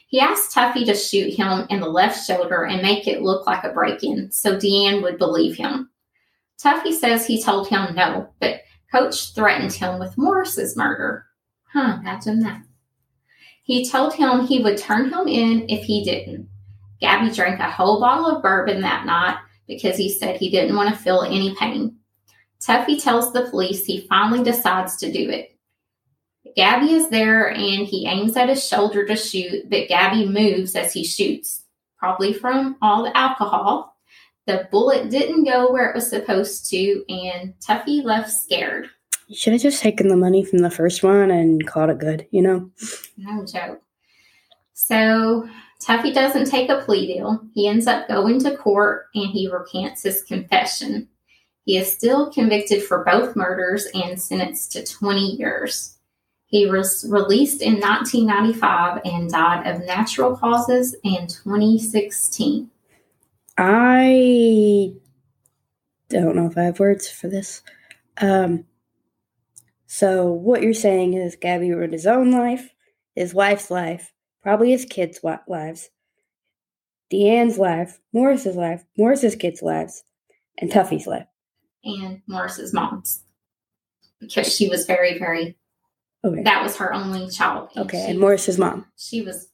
He 0.09 0.21
asked 0.21 0.55
Tuffy 0.55 0.85
to 0.85 0.95
shoot 0.95 1.33
him 1.33 1.67
in 1.71 1.81
the 1.81 1.89
left 1.89 2.25
shoulder 2.27 2.67
and 2.67 2.83
make 2.83 3.09
it 3.09 3.23
look 3.23 3.47
like 3.47 3.65
a 3.65 3.73
break 3.73 4.05
in 4.05 4.31
so 4.31 4.57
Deanne 4.57 5.03
would 5.03 5.17
believe 5.17 5.57
him. 5.57 5.89
Tuffy 6.63 6.93
says 6.93 7.27
he 7.27 7.43
told 7.43 7.67
him 7.67 7.95
no, 7.95 8.29
but 8.41 8.61
Coach 8.93 9.35
threatened 9.35 9.73
him 9.73 9.99
with 9.99 10.19
Morris's 10.19 10.77
murder. 10.77 11.25
Huh, 11.73 11.97
imagine 11.99 12.41
that. 12.41 12.63
He 13.63 13.89
told 13.89 14.13
him 14.13 14.47
he 14.47 14.63
would 14.63 14.77
turn 14.77 15.11
him 15.11 15.27
in 15.27 15.65
if 15.71 15.83
he 15.85 16.05
didn't. 16.05 16.47
Gabby 17.01 17.35
drank 17.35 17.59
a 17.59 17.71
whole 17.71 18.01
bottle 18.01 18.27
of 18.27 18.43
bourbon 18.43 18.83
that 18.83 19.07
night 19.07 19.39
because 19.67 19.97
he 19.97 20.11
said 20.11 20.37
he 20.37 20.51
didn't 20.51 20.77
want 20.77 20.91
to 20.91 21.03
feel 21.03 21.23
any 21.23 21.57
pain. 21.57 21.97
Tuffy 22.61 23.03
tells 23.03 23.33
the 23.33 23.49
police 23.49 23.87
he 23.87 24.07
finally 24.09 24.45
decides 24.45 24.97
to 24.97 25.11
do 25.11 25.31
it. 25.31 25.54
Gabby 26.57 26.93
is 26.93 27.09
there 27.09 27.51
and 27.51 27.87
he 27.87 28.07
aims 28.07 28.37
at 28.37 28.49
his 28.49 28.67
shoulder 28.67 29.07
to 29.07 29.17
shoot, 29.17 29.69
but 29.71 29.89
Gabby 29.89 30.27
moves 30.27 30.77
as 30.77 30.93
he 30.93 31.05
shoots, 31.05 31.65
probably 31.99 32.33
from 32.33 32.77
all 32.83 33.03
the 33.03 33.17
alcohol. 33.17 33.97
The 34.47 34.69
bullet 34.71 35.11
didn't 35.11 35.45
go 35.45 35.73
where 35.73 35.89
it 35.91 35.95
was 35.95 36.11
supposed 36.11 36.69
to, 36.71 37.05
and 37.09 37.55
Tuffy 37.61 38.05
left 38.05 38.31
scared. 38.31 38.91
You 39.27 39.35
should 39.35 39.55
have 39.55 39.63
just 39.63 39.83
taken 39.83 40.09
the 40.09 40.17
money 40.17 40.45
from 40.45 40.59
the 40.59 40.71
first 40.71 41.03
one 41.03 41.31
and 41.31 41.67
called 41.67 41.89
it 41.89 41.99
good, 41.99 42.27
you 42.31 42.43
know? 42.43 42.71
No 43.17 43.47
joke. 43.47 43.81
So 44.75 45.49
Tuffy 45.83 46.13
doesn't 46.13 46.51
take 46.51 46.69
a 46.69 46.83
plea 46.83 47.07
deal. 47.07 47.41
He 47.55 47.69
ends 47.69 47.87
up 47.87 48.07
going 48.07 48.39
to 48.41 48.57
court 48.57 49.07
and 49.15 49.31
he 49.31 49.51
recants 49.51 50.03
his 50.03 50.23
confession. 50.25 51.09
He 51.65 51.79
is 51.79 51.91
still 51.91 52.31
convicted 52.31 52.83
for 52.83 53.03
both 53.05 53.35
murders 53.35 53.87
and 53.95 54.21
sentenced 54.21 54.73
to 54.73 54.85
20 54.85 55.37
years. 55.37 55.94
He 56.55 56.67
was 56.67 57.05
released 57.09 57.63
in 57.63 57.81
1995 57.81 59.01
and 59.05 59.29
died 59.29 59.67
of 59.67 59.85
natural 59.87 60.37
causes 60.37 60.95
in 61.03 61.27
2016. 61.27 62.71
I 63.59 64.93
don't 66.09 66.37
know 66.37 66.47
if 66.47 66.57
I 66.57 66.63
have 66.63 66.79
words 66.79 67.11
for 67.11 67.27
this. 67.27 67.61
Um, 68.19 68.67
so, 69.89 70.31
what 70.31 70.63
you're 70.63 70.75
saying 70.75 71.15
is 71.15 71.35
Gabby 71.35 71.73
ruined 71.73 71.93
his 71.93 72.07
own 72.07 72.31
life, 72.31 72.73
his 73.17 73.35
wife's 73.35 73.69
life, 73.69 74.13
probably 74.41 74.71
his 74.71 74.85
kids' 74.85 75.25
lives, 75.49 75.91
Deanne's 77.11 77.59
life, 77.59 77.99
Morris's 78.13 78.55
life, 78.55 78.85
Morris's 78.97 79.35
kids' 79.35 79.61
lives, 79.61 80.05
and 80.59 80.71
Tuffy's 80.71 81.09
life. 81.09 81.27
And 81.83 82.23
Morris's 82.29 82.73
mom's. 82.73 83.25
Because 84.21 84.55
she 84.55 84.69
was 84.69 84.87
very, 84.87 85.19
very 85.19 85.57
Okay. 86.25 86.43
That 86.43 86.63
was 86.63 86.77
her 86.77 86.93
only 86.93 87.29
child. 87.29 87.71
And 87.75 87.85
okay, 87.85 88.11
and 88.11 88.19
Morris's 88.19 88.59
mom. 88.59 88.87
She 88.97 89.23
was 89.23 89.49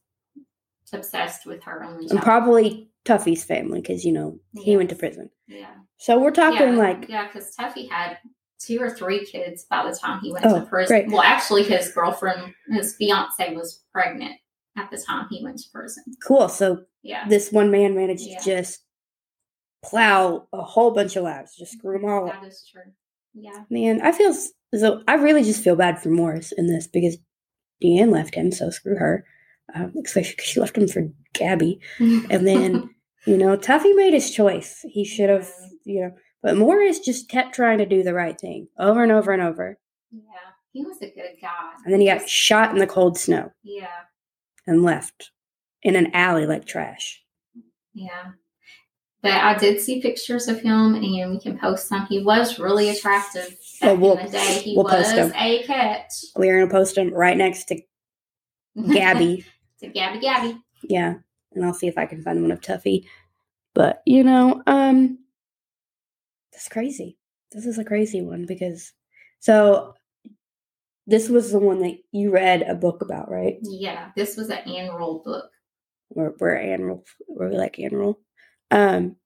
obsessed 0.93 1.47
with 1.47 1.63
her 1.65 1.83
only 1.83 2.07
child. 2.07 2.13
And 2.13 2.23
probably 2.23 2.91
Tuffy's 3.05 3.45
family 3.45 3.81
because, 3.81 4.05
you 4.05 4.13
know, 4.13 4.39
he 4.57 4.77
went 4.77 4.91
to 4.91 4.97
prison. 4.97 5.31
Yeah. 5.49 5.75
So 5.99 6.19
we're 6.19 6.31
talking 6.31 6.75
yeah, 6.75 6.79
like. 6.79 7.09
Yeah, 7.09 7.27
because 7.27 7.55
Tuffy 7.57 7.89
had 7.91 8.19
two 8.61 8.81
or 8.81 8.91
three 8.91 9.25
kids 9.25 9.65
by 9.65 9.89
the 9.89 9.97
time 9.97 10.21
he 10.21 10.33
went 10.33 10.47
oh, 10.47 10.61
to 10.61 10.67
prison. 10.67 10.97
Great. 10.97 11.13
Well, 11.13 11.23
actually, 11.23 11.65
his 11.65 11.91
girlfriend, 11.93 12.55
his 12.69 12.95
fiance, 12.95 13.55
was 13.55 13.83
pregnant 13.93 14.35
at 14.77 14.91
the 14.91 14.99
time 14.99 15.27
he 15.31 15.43
went 15.43 15.59
to 15.59 15.65
prison. 15.73 16.05
Cool. 16.25 16.49
So 16.49 16.85
yeah, 17.03 17.27
this 17.29 17.51
one 17.51 17.71
man 17.71 17.95
managed 17.95 18.23
yeah. 18.27 18.39
to 18.39 18.45
just 18.45 18.85
plow 19.85 20.47
a 20.53 20.63
whole 20.63 20.93
bunch 20.93 21.17
of 21.17 21.25
lives, 21.25 21.57
just 21.57 21.73
screw 21.73 21.99
them 21.99 22.09
all 22.09 22.27
that 22.27 22.37
up. 22.37 22.43
That 22.43 22.49
is 22.49 22.69
true. 22.71 22.93
Yeah. 23.35 23.65
Man, 23.71 24.01
I 24.03 24.13
feel 24.13 24.35
so. 24.75 25.03
I 25.07 25.15
really 25.15 25.43
just 25.43 25.63
feel 25.63 25.77
bad 25.77 26.03
for 26.03 26.09
Morris 26.09 26.53
in 26.53 26.67
this 26.67 26.87
because 26.87 27.17
Deanne 27.83 28.11
left 28.11 28.35
him, 28.35 28.53
so 28.53 28.71
screw 28.71 28.97
her. 28.97 29.25
Um, 29.75 29.93
especially 30.05 30.33
because 30.33 30.47
she 30.47 30.61
left 30.61 30.77
him 30.77 30.89
for 30.89 31.09
Gabby, 31.33 31.81
and 31.99 32.47
then 32.47 32.91
you 33.27 33.37
know 33.37 33.57
Tuffy 33.57 33.95
made 33.95 34.13
his 34.13 34.31
choice. 34.31 34.85
He 34.89 35.05
should 35.05 35.31
have, 35.31 35.49
you 35.85 36.03
know, 36.03 36.11
but 36.43 36.57
Morris 36.57 36.99
just 36.99 37.29
kept 37.29 37.55
trying 37.55 37.79
to 37.79 37.87
do 37.87 38.03
the 38.03 38.15
right 38.15 38.39
thing 38.39 38.69
over 38.79 39.03
and 39.03 39.13
over 39.13 39.33
and 39.33 39.43
over. 39.43 39.79
Yeah, 40.11 40.23
he 40.73 40.85
was 40.85 40.97
a 41.03 41.07
good 41.07 41.37
guy. 41.41 41.73
And 41.85 41.93
then 41.93 42.01
he 42.01 42.07
got 42.07 42.29
shot 42.29 42.73
in 42.73 42.79
the 42.79 42.87
cold 42.87 43.19
snow. 43.19 43.51
Yeah. 43.63 43.87
And 44.67 44.83
left 44.83 45.31
in 45.83 45.97
an 45.97 46.15
alley 46.15 46.47
like 46.47 46.67
trash. 46.67 47.23
Yeah. 47.93 48.33
But 49.23 49.33
I 49.33 49.55
did 49.59 49.81
see 49.81 50.01
pictures 50.01 50.49
of 50.49 50.61
him, 50.61 50.95
and 50.95 51.31
we 51.31 51.39
can 51.39 51.59
post 51.59 51.89
some. 51.89 52.07
He 52.07 52.23
was 52.23 52.59
really 52.59 52.89
attractive 52.89 53.49
back 53.81 53.91
oh, 53.91 53.95
we'll, 53.95 54.17
in 54.17 54.27
the 54.27 54.33
day. 54.33 54.61
He 54.63 54.75
we'll 54.75 54.85
was 54.85 55.13
a 55.13 55.63
catch. 55.65 56.13
We're 56.37 56.61
gonna 56.61 56.71
post 56.71 56.97
him 56.97 57.13
right 57.13 57.37
next 57.37 57.65
to 57.65 57.83
Gabby. 58.77 59.45
to 59.81 59.89
Gabby, 59.89 60.21
Gabby. 60.21 60.57
Yeah, 60.83 61.17
and 61.53 61.65
I'll 61.65 61.75
see 61.75 61.87
if 61.87 61.99
I 61.99 62.07
can 62.07 62.23
find 62.23 62.41
one 62.41 62.51
of 62.51 62.61
Tuffy. 62.61 63.05
But 63.75 64.03
you 64.07 64.25
know, 64.25 64.63
um, 64.67 65.19
that's 66.53 66.69
crazy. 66.69 67.19
This 67.53 67.67
is 67.67 67.79
a 67.79 67.85
crazy 67.85 68.23
one 68.23 68.47
because 68.47 68.93
so 69.41 69.95
this 71.07 71.29
was 71.29 71.51
the 71.51 71.59
one 71.59 71.81
that 71.81 71.99
you 72.13 72.31
read 72.31 72.63
a 72.63 72.75
book 72.75 73.03
about, 73.03 73.31
right? 73.31 73.59
Yeah, 73.63 74.11
this 74.17 74.37
was 74.37 74.49
an 74.49 74.59
Ann 74.59 74.95
Rule 74.95 75.23
book. 75.25 75.51
We're, 76.11 76.35
we're 76.39 76.77
Rule. 76.79 77.05
we 77.29 77.47
like 77.47 77.79
Ann 77.79 77.95
Rule. 77.95 78.21
Um, 78.71 79.17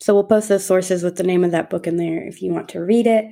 so 0.00 0.14
we'll 0.14 0.24
post 0.24 0.48
those 0.48 0.66
sources 0.66 1.02
with 1.02 1.16
the 1.16 1.22
name 1.22 1.44
of 1.44 1.52
that 1.52 1.70
book 1.70 1.86
in 1.86 1.96
there 1.96 2.26
if 2.26 2.42
you 2.42 2.52
want 2.52 2.68
to 2.70 2.80
read 2.80 3.06
it. 3.06 3.26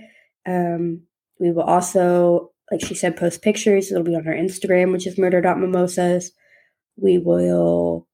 Um, 0.46 1.02
we 1.38 1.50
will 1.50 1.62
also, 1.62 2.52
like 2.70 2.84
she 2.84 2.94
said, 2.94 3.16
post 3.16 3.42
pictures. 3.42 3.90
It'll 3.90 4.04
be 4.04 4.14
on 4.14 4.26
our 4.26 4.34
Instagram, 4.34 4.92
which 4.92 5.06
is 5.06 5.18
murder.mimosas. 5.18 6.32
We 6.96 7.18
will 7.18 8.06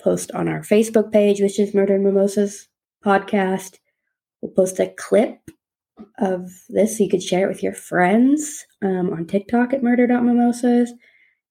post 0.00 0.30
on 0.32 0.48
our 0.48 0.60
Facebook 0.60 1.12
page, 1.12 1.40
which 1.40 1.58
is 1.58 1.74
Murder 1.74 1.94
and 1.94 2.04
Mimosas 2.04 2.68
Podcast. 3.04 3.78
We'll 4.40 4.52
post 4.52 4.78
a 4.78 4.94
clip 4.96 5.38
of 6.18 6.50
this 6.68 6.96
so 6.96 7.04
you 7.04 7.10
could 7.10 7.22
share 7.22 7.46
it 7.46 7.48
with 7.48 7.62
your 7.62 7.72
friends 7.72 8.64
um, 8.82 9.10
on 9.12 9.26
TikTok 9.26 9.72
at 9.72 9.82
murder.mimosas. 9.82 10.92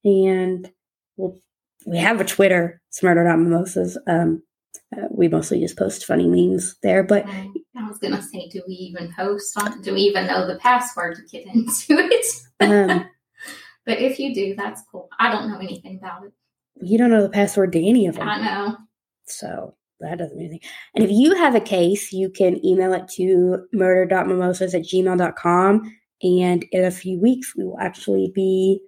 And 0.05 0.71
we'll, 1.17 1.37
we 1.85 1.97
have 1.97 2.21
a 2.21 2.25
Twitter, 2.25 2.81
it's 2.89 3.03
murder.mimosas. 3.03 3.97
Um, 4.07 4.43
uh, 4.95 5.07
we 5.09 5.27
mostly 5.27 5.59
just 5.59 5.77
post 5.77 6.05
funny 6.05 6.27
memes 6.27 6.77
there. 6.81 7.03
But 7.03 7.25
I 7.27 7.87
was 7.87 7.97
gonna 7.99 8.21
say, 8.21 8.47
do 8.49 8.61
we 8.67 8.73
even 8.73 9.13
post 9.13 9.57
on? 9.57 9.81
Do 9.81 9.93
we 9.93 10.01
even 10.01 10.27
know 10.27 10.47
the 10.47 10.57
password 10.57 11.15
to 11.15 11.23
get 11.23 11.47
into 11.53 11.75
it? 11.89 12.25
um, 12.59 13.09
but 13.85 13.99
if 13.99 14.19
you 14.19 14.33
do, 14.33 14.55
that's 14.55 14.81
cool. 14.91 15.09
I 15.19 15.31
don't 15.31 15.49
know 15.49 15.59
anything 15.59 15.97
about 15.97 16.25
it. 16.25 16.33
You 16.81 16.97
don't 16.97 17.09
know 17.09 17.23
the 17.23 17.29
password 17.29 17.71
to 17.73 17.85
any 17.85 18.07
of 18.07 18.15
them. 18.15 18.27
I 18.27 18.41
know. 18.41 18.77
So 19.25 19.75
that 19.99 20.19
doesn't 20.19 20.37
mean 20.37 20.49
anything. 20.49 20.69
And 20.95 21.03
if 21.03 21.11
you 21.11 21.35
have 21.35 21.55
a 21.55 21.59
case, 21.59 22.13
you 22.13 22.29
can 22.29 22.63
email 22.65 22.93
it 22.93 23.07
to 23.15 23.65
murder.mimosas 23.73 24.75
at 24.75 24.83
gmail.com. 24.83 25.93
And 26.21 26.65
in 26.71 26.83
a 26.83 26.91
few 26.91 27.19
weeks, 27.19 27.55
we 27.55 27.63
will 27.63 27.79
actually 27.79 28.31
be 28.33 28.79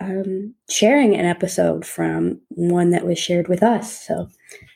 um, 0.00 0.54
sharing 0.68 1.14
an 1.14 1.26
episode 1.26 1.84
from 1.84 2.40
one 2.48 2.90
that 2.90 3.06
was 3.06 3.18
shared 3.18 3.48
with 3.48 3.62
us. 3.62 4.06
So 4.06 4.28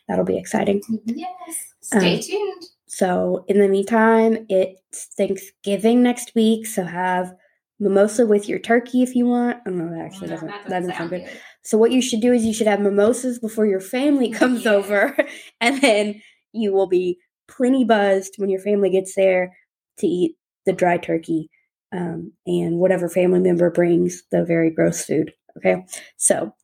that'll 0.09 0.25
be 0.25 0.38
exciting. 0.38 0.83
Yes. 1.05 1.75
Stay 1.81 2.17
um, 2.17 2.21
tuned. 2.21 2.64
So 2.87 3.45
in 3.49 3.61
the 3.61 3.69
meantime, 3.69 4.47
it's 4.49 5.07
Thanksgiving 5.17 6.03
next 6.03 6.35
week. 6.35 6.67
So 6.67 6.85
have 6.85 7.35
mimosa 7.81 8.27
with 8.27 8.49
your 8.49 8.59
turkey 8.59 9.03
if 9.03 9.14
you 9.14 9.27
want. 9.27 9.59
Oh 9.67 9.71
no, 9.71 9.90
that 9.90 10.05
actually 10.05 10.29
doesn't 10.29 10.49
that 10.49 10.69
doesn't, 10.69 10.95
sound, 10.95 11.11
good. 11.11 11.25
good. 11.25 11.40
So 11.62 11.79
what 11.79 11.93
you 11.93 12.01
should 12.01 12.21
do 12.21 12.33
is 12.33 12.45
you 12.45 12.55
should 12.55 12.67
have 12.67 12.81
mimosas 12.81 13.38
before 13.38 13.67
your 13.67 13.81
family 13.81 14.31
comes 14.40 14.64
yeah. 14.64 14.73
over, 14.73 15.17
and 15.61 15.81
then 15.81 16.23
you 16.53 16.73
will 16.73 16.87
be 16.87 17.19
plenty 17.49 17.85
buzzed 17.85 18.35
when 18.37 18.51
your 18.51 18.61
family 18.61 18.90
gets 18.90 19.14
there 19.14 19.57
to 19.99 20.07
eat 20.07 20.37
the 20.67 20.73
dry 20.73 20.97
turkey 20.97 21.51
um, 21.93 22.33
and 22.47 22.79
whatever 22.79 23.09
family 23.09 23.40
member 23.40 23.71
brings 23.71 24.23
the 24.31 24.45
very 24.45 24.71
gross 24.71 25.05
food. 25.05 25.33
Okay, 25.57 25.85
so 26.17 26.55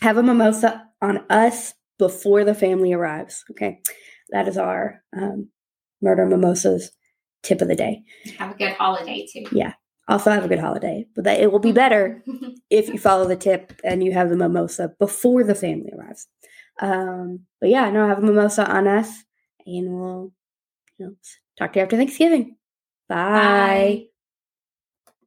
have 0.00 0.16
a 0.16 0.22
mimosa 0.22 0.86
on 1.00 1.24
us 1.30 1.74
before 1.98 2.44
the 2.44 2.54
family 2.54 2.92
arrives. 2.92 3.44
Okay, 3.52 3.80
that 4.30 4.48
is 4.48 4.56
our 4.56 5.02
um, 5.16 5.50
murder 6.00 6.26
mimosas 6.26 6.90
tip 7.42 7.60
of 7.60 7.68
the 7.68 7.76
day. 7.76 8.02
Have 8.38 8.54
a 8.54 8.58
good 8.58 8.72
holiday 8.72 9.26
too. 9.30 9.44
Yeah. 9.52 9.74
Also 10.06 10.30
have 10.30 10.44
a 10.44 10.48
good 10.48 10.58
holiday, 10.58 11.06
but 11.14 11.24
that 11.24 11.40
it 11.40 11.50
will 11.50 11.60
be 11.60 11.72
better 11.72 12.22
if 12.70 12.88
you 12.88 12.98
follow 12.98 13.26
the 13.26 13.36
tip 13.36 13.72
and 13.82 14.04
you 14.04 14.12
have 14.12 14.28
the 14.28 14.36
mimosa 14.36 14.92
before 14.98 15.44
the 15.44 15.54
family 15.54 15.90
arrives. 15.96 16.26
Um, 16.80 17.40
but 17.60 17.70
yeah, 17.70 17.90
no, 17.90 18.06
have 18.06 18.18
a 18.18 18.22
mimosa 18.22 18.70
on 18.70 18.86
us, 18.86 19.10
and 19.64 19.94
we'll 19.94 20.32
you 20.98 21.06
know 21.06 21.14
talk 21.58 21.72
to 21.72 21.78
you 21.78 21.84
after 21.84 21.96
Thanksgiving. 21.96 22.56
Bye. 23.08 23.16
Bye. 23.16 24.04